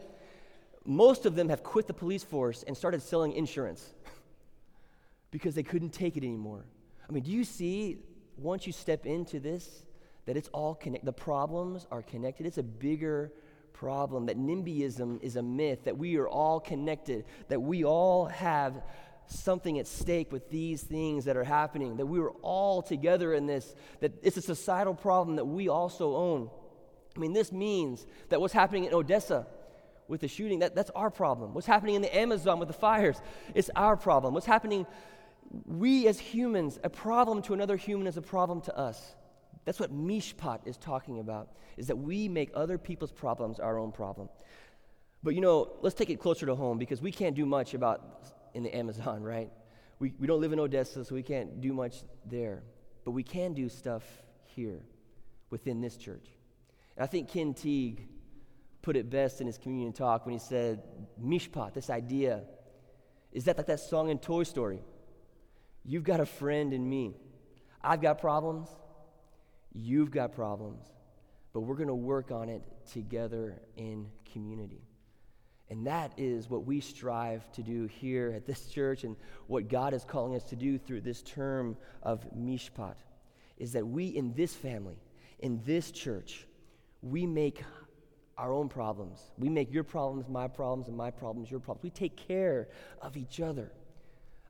most 0.84 1.26
of 1.26 1.34
them 1.34 1.48
have 1.48 1.62
quit 1.62 1.86
the 1.86 1.94
police 1.94 2.24
force 2.24 2.64
and 2.66 2.76
started 2.76 3.02
selling 3.02 3.32
insurance 3.32 3.92
because 5.30 5.54
they 5.54 5.62
couldn't 5.62 5.90
take 5.90 6.16
it 6.16 6.24
anymore. 6.24 6.64
I 7.08 7.12
mean, 7.12 7.22
do 7.22 7.30
you 7.30 7.44
see, 7.44 7.98
once 8.36 8.66
you 8.66 8.72
step 8.72 9.06
into 9.06 9.40
this, 9.40 9.84
that 10.26 10.36
it's 10.36 10.48
all 10.48 10.74
connected? 10.74 11.06
The 11.06 11.12
problems 11.12 11.86
are 11.90 12.02
connected. 12.02 12.46
It's 12.46 12.58
a 12.58 12.62
bigger 12.62 13.32
problem, 13.72 14.26
that 14.26 14.38
NIMBYism 14.38 15.22
is 15.22 15.36
a 15.36 15.42
myth, 15.42 15.84
that 15.84 15.96
we 15.96 16.16
are 16.18 16.28
all 16.28 16.60
connected, 16.60 17.24
that 17.48 17.60
we 17.60 17.82
all 17.84 18.26
have 18.26 18.82
something 19.26 19.78
at 19.78 19.86
stake 19.86 20.30
with 20.30 20.50
these 20.50 20.82
things 20.82 21.24
that 21.24 21.36
are 21.36 21.44
happening, 21.44 21.96
that 21.96 22.06
we 22.06 22.20
are 22.20 22.30
all 22.42 22.82
together 22.82 23.32
in 23.32 23.46
this, 23.46 23.74
that 24.00 24.12
it's 24.22 24.36
a 24.36 24.42
societal 24.42 24.94
problem 24.94 25.36
that 25.36 25.46
we 25.46 25.68
also 25.68 26.14
own. 26.14 26.50
I 27.16 27.18
mean, 27.18 27.32
this 27.32 27.52
means 27.52 28.06
that 28.28 28.40
what's 28.40 28.54
happening 28.54 28.84
in 28.84 28.94
Odessa 28.94 29.46
with 30.08 30.20
the 30.20 30.28
shooting, 30.28 30.58
that, 30.58 30.74
that's 30.74 30.90
our 30.90 31.10
problem. 31.10 31.54
What's 31.54 31.66
happening 31.66 31.94
in 31.94 32.02
the 32.02 32.14
Amazon 32.16 32.58
with 32.58 32.68
the 32.68 32.74
fires, 32.74 33.20
it's 33.54 33.70
our 33.76 33.96
problem. 33.96 34.34
What's 34.34 34.46
happening, 34.46 34.86
we 35.66 36.08
as 36.08 36.18
humans, 36.18 36.78
a 36.82 36.90
problem 36.90 37.42
to 37.42 37.54
another 37.54 37.76
human 37.76 38.06
is 38.06 38.16
a 38.16 38.22
problem 38.22 38.60
to 38.62 38.76
us. 38.76 39.14
That's 39.64 39.78
what 39.78 39.92
Mishpat 39.92 40.66
is 40.66 40.76
talking 40.76 41.20
about, 41.20 41.50
is 41.76 41.86
that 41.86 41.96
we 41.96 42.28
make 42.28 42.50
other 42.54 42.78
people's 42.78 43.12
problems 43.12 43.60
our 43.60 43.78
own 43.78 43.92
problem. 43.92 44.28
But 45.22 45.34
you 45.34 45.40
know, 45.40 45.72
let's 45.82 45.94
take 45.94 46.10
it 46.10 46.18
closer 46.18 46.46
to 46.46 46.54
home 46.54 46.78
because 46.78 47.02
we 47.02 47.12
can't 47.12 47.36
do 47.36 47.46
much 47.46 47.74
about 47.74 48.32
in 48.54 48.62
the 48.62 48.74
Amazon, 48.74 49.22
right? 49.34 49.50
We, 49.98 50.12
we 50.18 50.26
don't 50.26 50.40
live 50.40 50.52
in 50.52 50.58
Odessa, 50.58 51.04
so 51.04 51.14
we 51.14 51.22
can't 51.22 51.60
do 51.60 51.72
much 51.72 52.02
there. 52.24 52.62
But 53.04 53.12
we 53.12 53.22
can 53.22 53.52
do 53.52 53.68
stuff 53.68 54.02
here 54.44 54.80
within 55.50 55.80
this 55.80 55.96
church. 55.96 56.26
And 56.96 57.04
I 57.04 57.06
think 57.06 57.28
Ken 57.28 57.54
Teague 57.54 58.08
put 58.82 58.96
it 58.96 59.10
best 59.10 59.40
in 59.40 59.46
his 59.46 59.58
communion 59.58 59.92
talk 59.92 60.26
when 60.26 60.32
he 60.32 60.38
said, 60.38 60.82
Mishpat, 61.22 61.74
this 61.74 61.90
idea, 61.90 62.42
is 63.32 63.44
that 63.44 63.56
like 63.56 63.66
that 63.66 63.80
song 63.80 64.10
in 64.10 64.18
Toy 64.18 64.42
Story? 64.42 64.80
You've 65.84 66.04
got 66.04 66.20
a 66.20 66.26
friend 66.26 66.72
in 66.72 66.88
me. 66.88 67.16
I've 67.82 68.00
got 68.00 68.20
problems. 68.20 68.68
You've 69.72 70.10
got 70.10 70.32
problems. 70.32 70.84
But 71.52 71.60
we're 71.60 71.76
going 71.76 71.88
to 71.88 71.94
work 71.94 72.30
on 72.30 72.48
it 72.48 72.62
together 72.92 73.60
in 73.76 74.06
community. 74.32 74.82
And 75.70 75.86
that 75.86 76.12
is 76.16 76.50
what 76.50 76.64
we 76.66 76.80
strive 76.80 77.50
to 77.52 77.62
do 77.62 77.86
here 77.86 78.32
at 78.34 78.44
this 78.44 78.66
church 78.66 79.04
and 79.04 79.16
what 79.46 79.68
God 79.68 79.94
is 79.94 80.04
calling 80.04 80.34
us 80.34 80.42
to 80.44 80.56
do 80.56 80.78
through 80.78 81.02
this 81.02 81.22
term 81.22 81.76
of 82.02 82.26
mishpat 82.36 82.96
is 83.56 83.72
that 83.72 83.86
we 83.86 84.06
in 84.06 84.32
this 84.34 84.52
family, 84.52 84.98
in 85.38 85.60
this 85.64 85.92
church, 85.92 86.46
we 87.02 87.26
make 87.26 87.62
our 88.36 88.52
own 88.52 88.68
problems. 88.68 89.20
We 89.38 89.48
make 89.48 89.72
your 89.72 89.84
problems 89.84 90.28
my 90.28 90.48
problems 90.48 90.88
and 90.88 90.96
my 90.96 91.10
problems 91.10 91.50
your 91.50 91.60
problems. 91.60 91.82
We 91.82 91.90
take 91.90 92.16
care 92.16 92.68
of 93.00 93.16
each 93.16 93.40
other. 93.40 93.72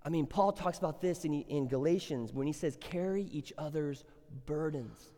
I 0.04 0.08
mean, 0.08 0.26
Paul 0.26 0.52
talks 0.52 0.78
about 0.78 1.00
this 1.00 1.24
in, 1.24 1.34
in 1.34 1.68
Galatians 1.68 2.32
when 2.32 2.46
he 2.46 2.52
says, 2.52 2.78
carry 2.80 3.24
each 3.24 3.52
other's 3.58 4.04
burdens 4.46 5.12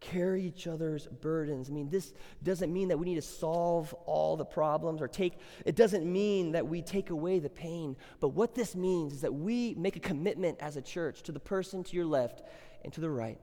carry 0.00 0.44
each 0.44 0.66
other's 0.66 1.06
burdens. 1.06 1.68
I 1.68 1.72
mean, 1.72 1.88
this 1.88 2.12
doesn't 2.42 2.72
mean 2.72 2.88
that 2.88 2.98
we 2.98 3.06
need 3.06 3.16
to 3.16 3.22
solve 3.22 3.92
all 4.04 4.36
the 4.36 4.44
problems 4.44 5.00
or 5.00 5.08
take, 5.08 5.34
it 5.64 5.76
doesn't 5.76 6.10
mean 6.10 6.52
that 6.52 6.66
we 6.66 6.82
take 6.82 7.10
away 7.10 7.38
the 7.38 7.48
pain. 7.48 7.96
But 8.20 8.28
what 8.28 8.54
this 8.54 8.76
means 8.76 9.14
is 9.14 9.20
that 9.22 9.34
we 9.34 9.74
make 9.74 9.96
a 9.96 10.00
commitment 10.00 10.58
as 10.60 10.76
a 10.76 10.82
church 10.82 11.22
to 11.24 11.32
the 11.32 11.40
person 11.40 11.82
to 11.84 11.96
your 11.96 12.06
left 12.06 12.42
and 12.84 12.92
to 12.92 13.00
the 13.00 13.10
right 13.10 13.38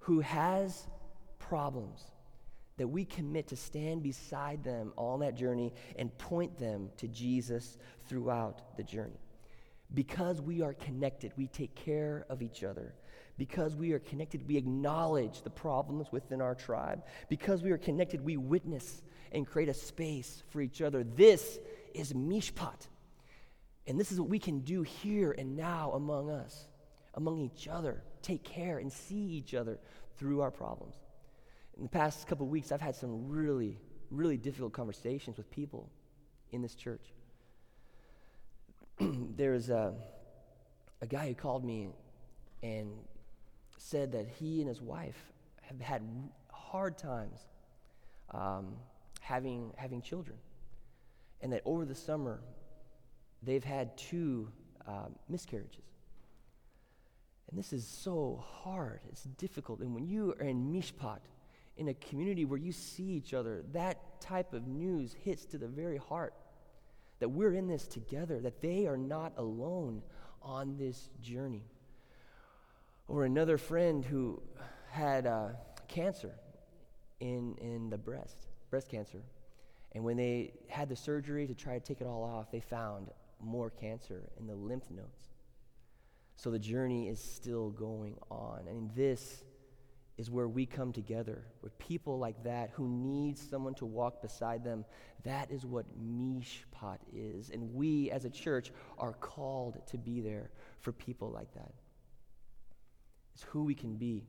who 0.00 0.20
has 0.20 0.86
problems, 1.48 2.02
that 2.76 2.86
we 2.86 3.04
commit 3.04 3.48
to 3.48 3.56
stand 3.56 4.02
beside 4.02 4.62
them 4.62 4.92
on 4.96 5.20
that 5.20 5.34
journey 5.34 5.72
and 5.96 6.16
point 6.18 6.58
them 6.58 6.90
to 6.96 7.08
Jesus 7.08 7.76
throughout 8.06 8.76
the 8.76 8.82
journey. 8.82 9.20
Because 9.94 10.40
we 10.40 10.62
are 10.62 10.74
connected, 10.74 11.32
we 11.36 11.46
take 11.46 11.74
care 11.74 12.26
of 12.28 12.42
each 12.42 12.62
other. 12.62 12.94
Because 13.36 13.74
we 13.74 13.92
are 13.92 13.98
connected, 13.98 14.46
we 14.46 14.56
acknowledge 14.56 15.42
the 15.42 15.50
problems 15.50 16.08
within 16.12 16.40
our 16.40 16.54
tribe. 16.54 17.02
Because 17.28 17.62
we 17.62 17.70
are 17.70 17.78
connected, 17.78 18.20
we 18.20 18.36
witness 18.36 19.02
and 19.32 19.46
create 19.46 19.68
a 19.68 19.74
space 19.74 20.42
for 20.50 20.60
each 20.60 20.82
other. 20.82 21.04
This 21.04 21.58
is 21.94 22.12
mishpat. 22.12 22.86
And 23.86 23.98
this 23.98 24.12
is 24.12 24.20
what 24.20 24.28
we 24.28 24.38
can 24.38 24.60
do 24.60 24.82
here 24.82 25.32
and 25.32 25.56
now 25.56 25.92
among 25.92 26.30
us, 26.30 26.66
among 27.14 27.38
each 27.38 27.66
other. 27.68 28.02
Take 28.20 28.44
care 28.44 28.78
and 28.78 28.92
see 28.92 29.16
each 29.16 29.54
other 29.54 29.78
through 30.18 30.42
our 30.42 30.50
problems. 30.50 30.96
In 31.78 31.84
the 31.84 31.90
past 31.90 32.26
couple 32.26 32.46
weeks, 32.48 32.72
I've 32.72 32.80
had 32.80 32.96
some 32.96 33.28
really, 33.28 33.78
really 34.10 34.36
difficult 34.36 34.72
conversations 34.72 35.36
with 35.36 35.48
people 35.52 35.88
in 36.50 36.60
this 36.60 36.74
church. 36.74 37.12
There's 39.00 39.70
a, 39.70 39.94
a 41.00 41.06
guy 41.06 41.28
who 41.28 41.34
called 41.34 41.64
me 41.64 41.90
and 42.64 42.90
said 43.76 44.10
that 44.12 44.26
he 44.26 44.58
and 44.58 44.68
his 44.68 44.82
wife 44.82 45.32
have 45.62 45.80
had 45.80 46.02
hard 46.50 46.98
times 46.98 47.38
um, 48.32 48.74
having, 49.20 49.72
having 49.76 50.02
children. 50.02 50.36
And 51.40 51.52
that 51.52 51.62
over 51.64 51.84
the 51.84 51.94
summer, 51.94 52.40
they've 53.40 53.62
had 53.62 53.96
two 53.96 54.50
uh, 54.84 55.06
miscarriages. 55.28 55.84
And 57.48 57.56
this 57.56 57.72
is 57.72 57.86
so 57.86 58.44
hard. 58.44 58.98
It's 59.10 59.22
difficult. 59.22 59.78
And 59.78 59.94
when 59.94 60.08
you 60.08 60.32
are 60.40 60.44
in 60.44 60.72
Mishpat, 60.72 61.20
in 61.78 61.88
a 61.88 61.94
community 61.94 62.44
where 62.44 62.58
you 62.58 62.72
see 62.72 63.04
each 63.04 63.32
other, 63.32 63.64
that 63.72 64.20
type 64.20 64.52
of 64.52 64.66
news 64.66 65.14
hits 65.24 65.44
to 65.46 65.58
the 65.58 65.68
very 65.68 65.96
heart. 65.96 66.34
That 67.20 67.30
we're 67.30 67.54
in 67.54 67.66
this 67.66 67.86
together, 67.86 68.40
that 68.40 68.60
they 68.60 68.86
are 68.86 68.96
not 68.96 69.32
alone 69.36 70.02
on 70.42 70.76
this 70.76 71.08
journey. 71.22 71.64
Or 73.06 73.24
another 73.24 73.58
friend 73.58 74.04
who 74.04 74.42
had 74.90 75.26
uh, 75.26 75.48
cancer 75.88 76.32
in, 77.20 77.56
in 77.60 77.90
the 77.90 77.98
breast, 77.98 78.48
breast 78.70 78.88
cancer. 78.88 79.22
And 79.92 80.04
when 80.04 80.16
they 80.16 80.52
had 80.68 80.88
the 80.88 80.96
surgery 80.96 81.46
to 81.46 81.54
try 81.54 81.78
to 81.78 81.80
take 81.80 82.00
it 82.00 82.06
all 82.06 82.22
off, 82.22 82.50
they 82.50 82.60
found 82.60 83.08
more 83.40 83.70
cancer 83.70 84.28
in 84.38 84.46
the 84.46 84.54
lymph 84.54 84.90
nodes. 84.90 85.30
So 86.36 86.50
the 86.50 86.58
journey 86.58 87.08
is 87.08 87.20
still 87.20 87.70
going 87.70 88.16
on. 88.30 88.66
I 88.68 88.72
mean, 88.72 88.90
this 88.94 89.42
is 90.18 90.30
where 90.30 90.48
we 90.48 90.66
come 90.66 90.92
together 90.92 91.44
with 91.62 91.78
people 91.78 92.18
like 92.18 92.42
that 92.42 92.70
who 92.74 92.88
need 92.88 93.38
someone 93.38 93.74
to 93.74 93.86
walk 93.86 94.20
beside 94.20 94.64
them. 94.64 94.84
That 95.22 95.50
is 95.50 95.64
what 95.64 95.86
Mishpat 95.96 96.98
is. 97.14 97.50
And 97.50 97.72
we 97.72 98.10
as 98.10 98.24
a 98.24 98.30
church 98.30 98.72
are 98.98 99.12
called 99.12 99.78
to 99.86 99.96
be 99.96 100.20
there 100.20 100.50
for 100.80 100.92
people 100.92 101.30
like 101.30 101.54
that. 101.54 101.72
It's 103.34 103.44
who 103.44 103.62
we 103.62 103.76
can 103.76 103.94
be 103.94 104.26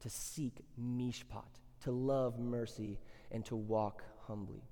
to 0.00 0.10
seek 0.10 0.64
mishpat, 0.80 1.60
to 1.84 1.92
love 1.92 2.40
mercy, 2.40 2.98
and 3.30 3.44
to 3.44 3.54
walk 3.54 4.02
humbly. 4.26 4.64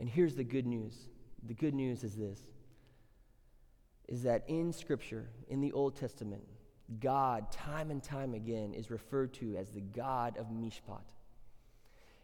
And 0.00 0.08
here's 0.08 0.34
the 0.34 0.44
good 0.44 0.66
news. 0.66 1.08
The 1.46 1.54
good 1.54 1.74
news 1.74 2.02
is 2.02 2.16
this 2.16 2.40
is 4.08 4.22
that 4.22 4.42
in 4.48 4.72
Scripture, 4.72 5.28
in 5.48 5.60
the 5.60 5.70
Old 5.72 5.94
Testament, 5.94 6.42
God, 7.00 7.50
time 7.52 7.90
and 7.90 8.02
time 8.02 8.34
again, 8.34 8.72
is 8.74 8.90
referred 8.90 9.34
to 9.34 9.56
as 9.56 9.68
the 9.70 9.80
God 9.80 10.36
of 10.38 10.46
Mishpat. 10.46 11.02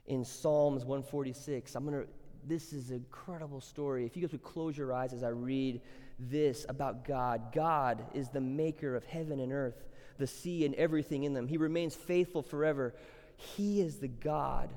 In 0.07 0.25
Psalms 0.25 0.85
146, 0.85 1.75
I'm 1.75 1.85
going 1.85 2.03
to, 2.03 2.09
this 2.47 2.73
is 2.73 2.91
an 2.91 2.97
incredible 2.97 3.61
story. 3.61 4.05
If 4.07 4.17
you 4.17 4.23
guys 4.23 4.33
would 4.33 4.43
close 4.43 4.77
your 4.77 4.93
eyes 4.93 5.13
as 5.13 5.23
I 5.23 5.29
read 5.29 5.81
this 6.19 6.65
about 6.69 7.05
God 7.05 7.53
God 7.53 8.05
is 8.15 8.29
the 8.29 8.41
maker 8.41 8.95
of 8.95 9.05
heaven 9.05 9.41
and 9.41 9.53
earth 9.53 9.85
the 10.19 10.27
sea 10.27 10.65
and 10.65 10.75
everything 10.75 11.25
in 11.25 11.35
them. 11.35 11.47
He 11.47 11.57
remains 11.57 11.95
faithful 11.95 12.43
forever. 12.43 12.95
He 13.37 13.81
is 13.81 13.97
the 13.99 14.09
God 14.09 14.71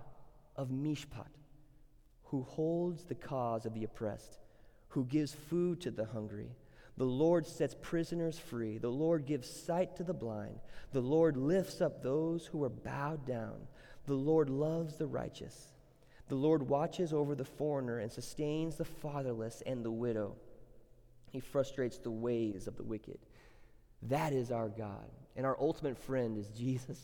of 0.56 0.69
Mishpat, 0.69 1.28
who 2.26 2.43
holds 2.43 3.04
the 3.04 3.15
cause 3.15 3.65
of 3.65 3.73
the 3.73 3.84
oppressed, 3.84 4.39
who 4.89 5.06
gives 5.06 5.34
food 5.34 5.82
to 5.82 5.91
the 5.91 6.06
hungry. 6.06 6.50
The 6.98 7.06
Lord 7.06 7.46
sets 7.46 7.76
prisoners 7.80 8.40
free. 8.40 8.80
The 8.80 8.90
Lord 8.90 9.26
gives 9.26 9.50
sight 9.50 9.96
to 9.98 10.04
the 10.04 10.14
blind. 10.14 10.60
The 10.94 11.02
Lord 11.02 11.38
lifts 11.38 11.80
up 11.80 12.02
those 12.02 12.48
who 12.48 12.64
are 12.64 12.70
bowed 12.70 13.26
down. 13.26 13.68
The 14.08 14.16
Lord 14.16 14.50
loves 14.50 14.96
the 14.96 15.06
righteous. 15.06 15.74
The 16.28 16.36
Lord 16.36 16.68
watches 16.68 17.14
over 17.14 17.36
the 17.36 17.46
foreigner 17.46 18.00
and 18.00 18.12
sustains 18.12 18.76
the 18.76 18.86
fatherless 18.86 19.62
and 19.66 19.86
the 19.86 19.92
widow. 19.92 20.36
He 21.32 21.40
frustrates 21.40 22.00
the 22.00 22.12
ways 22.12 22.68
of 22.68 22.78
the 22.78 22.84
wicked. 22.84 23.20
That 24.04 24.34
is 24.34 24.52
our 24.52 24.70
God. 24.70 25.10
And 25.36 25.46
our 25.46 25.58
ultimate 25.60 25.98
friend 25.98 26.36
is 26.36 26.48
Jesus. 26.50 27.00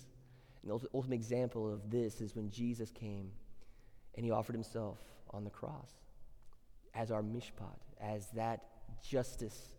And 0.63 0.71
the 0.71 0.87
ultimate 0.93 1.15
example 1.15 1.71
of 1.71 1.91
this 1.91 2.19
is 2.19 2.35
when 2.35 2.49
Jesus 2.49 2.89
came 2.89 3.29
and 4.15 4.25
he 4.25 4.31
offered 4.31 4.55
himself 4.55 4.97
on 5.31 5.43
the 5.43 5.49
cross 5.49 5.91
as 6.95 7.11
our 7.11 7.21
mishpat, 7.21 7.79
as 8.01 8.27
that 8.31 8.63
justice 9.03 9.73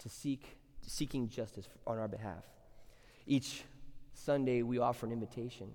to 0.00 0.08
seek 0.08 0.58
seeking 0.82 1.28
justice 1.28 1.68
on 1.86 1.98
our 1.98 2.08
behalf. 2.08 2.44
Each 3.26 3.62
Sunday 4.12 4.62
we 4.62 4.78
offer 4.78 5.06
an 5.06 5.12
invitation. 5.12 5.70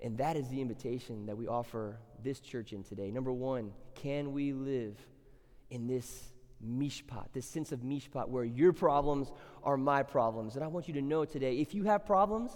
And 0.00 0.18
that 0.18 0.36
is 0.36 0.48
the 0.48 0.60
invitation 0.60 1.26
that 1.26 1.36
we 1.36 1.46
offer 1.46 1.98
this 2.22 2.40
church 2.40 2.72
in 2.72 2.82
today. 2.82 3.10
Number 3.10 3.32
one, 3.32 3.72
can 3.94 4.32
we 4.32 4.52
live 4.52 4.96
in 5.70 5.86
this 5.86 6.32
mishpat, 6.64 7.26
this 7.32 7.46
sense 7.46 7.72
of 7.72 7.80
mishpat, 7.80 8.28
where 8.28 8.44
your 8.44 8.72
problems 8.72 9.30
are 9.62 9.76
my 9.76 10.02
problems? 10.02 10.56
And 10.56 10.64
I 10.64 10.68
want 10.68 10.88
you 10.88 10.94
to 10.94 11.02
know 11.02 11.24
today 11.24 11.58
if 11.58 11.74
you 11.74 11.84
have 11.84 12.04
problems, 12.04 12.52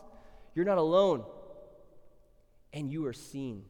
you're 0.54 0.64
not 0.64 0.78
alone, 0.78 1.24
and 2.72 2.90
you 2.90 3.06
are 3.06 3.12
seen. 3.12 3.64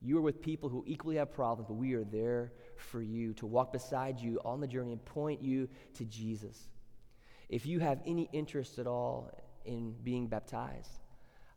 You 0.00 0.18
are 0.18 0.22
with 0.22 0.42
people 0.42 0.68
who 0.68 0.84
equally 0.86 1.16
have 1.16 1.32
problems, 1.32 1.68
but 1.68 1.74
we 1.74 1.94
are 1.94 2.04
there 2.04 2.52
for 2.82 3.00
you 3.02 3.32
to 3.34 3.46
walk 3.46 3.72
beside 3.72 4.18
you 4.20 4.40
on 4.44 4.60
the 4.60 4.66
journey 4.66 4.92
and 4.92 5.04
point 5.04 5.42
you 5.42 5.68
to 5.94 6.04
Jesus. 6.04 6.68
If 7.48 7.66
you 7.66 7.80
have 7.80 8.00
any 8.06 8.28
interest 8.32 8.78
at 8.78 8.86
all 8.86 9.30
in 9.64 9.94
being 10.02 10.26
baptized, 10.26 10.90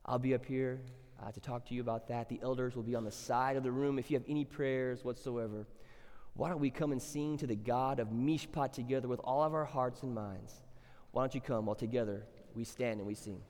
I'll 0.06 0.20
be 0.20 0.34
up 0.34 0.46
here 0.46 0.82
uh, 1.22 1.32
to 1.32 1.40
talk 1.40 1.66
to 1.68 1.74
you 1.74 1.82
about 1.82 2.08
that. 2.10 2.30
The 2.30 2.40
elders 2.44 2.76
will 2.76 2.84
be 2.84 2.96
on 2.96 3.04
the 3.04 3.12
side 3.12 3.56
of 3.56 3.64
the 3.64 3.72
room. 3.72 3.98
If 3.98 4.12
you 4.12 4.18
have 4.18 4.26
any 4.28 4.46
prayers 4.46 5.04
whatsoever, 5.04 5.66
why 6.36 6.50
don't 6.50 6.60
we 6.60 6.70
come 6.70 6.92
and 6.92 7.02
sing 7.02 7.38
to 7.38 7.48
the 7.48 7.56
God 7.56 8.00
of 8.00 8.10
Mishpat 8.10 8.74
together 8.74 9.08
with 9.08 9.22
all 9.24 9.44
of 9.44 9.54
our 9.54 9.66
hearts 9.66 10.04
and 10.04 10.14
minds? 10.14 10.54
Why 11.12 11.24
don't 11.24 11.34
you 11.34 11.42
come 11.42 11.66
while 11.66 11.76
together 11.76 12.26
we 12.54 12.66
stand 12.66 13.00
and 13.00 13.08
we 13.08 13.16
sing? 13.16 13.42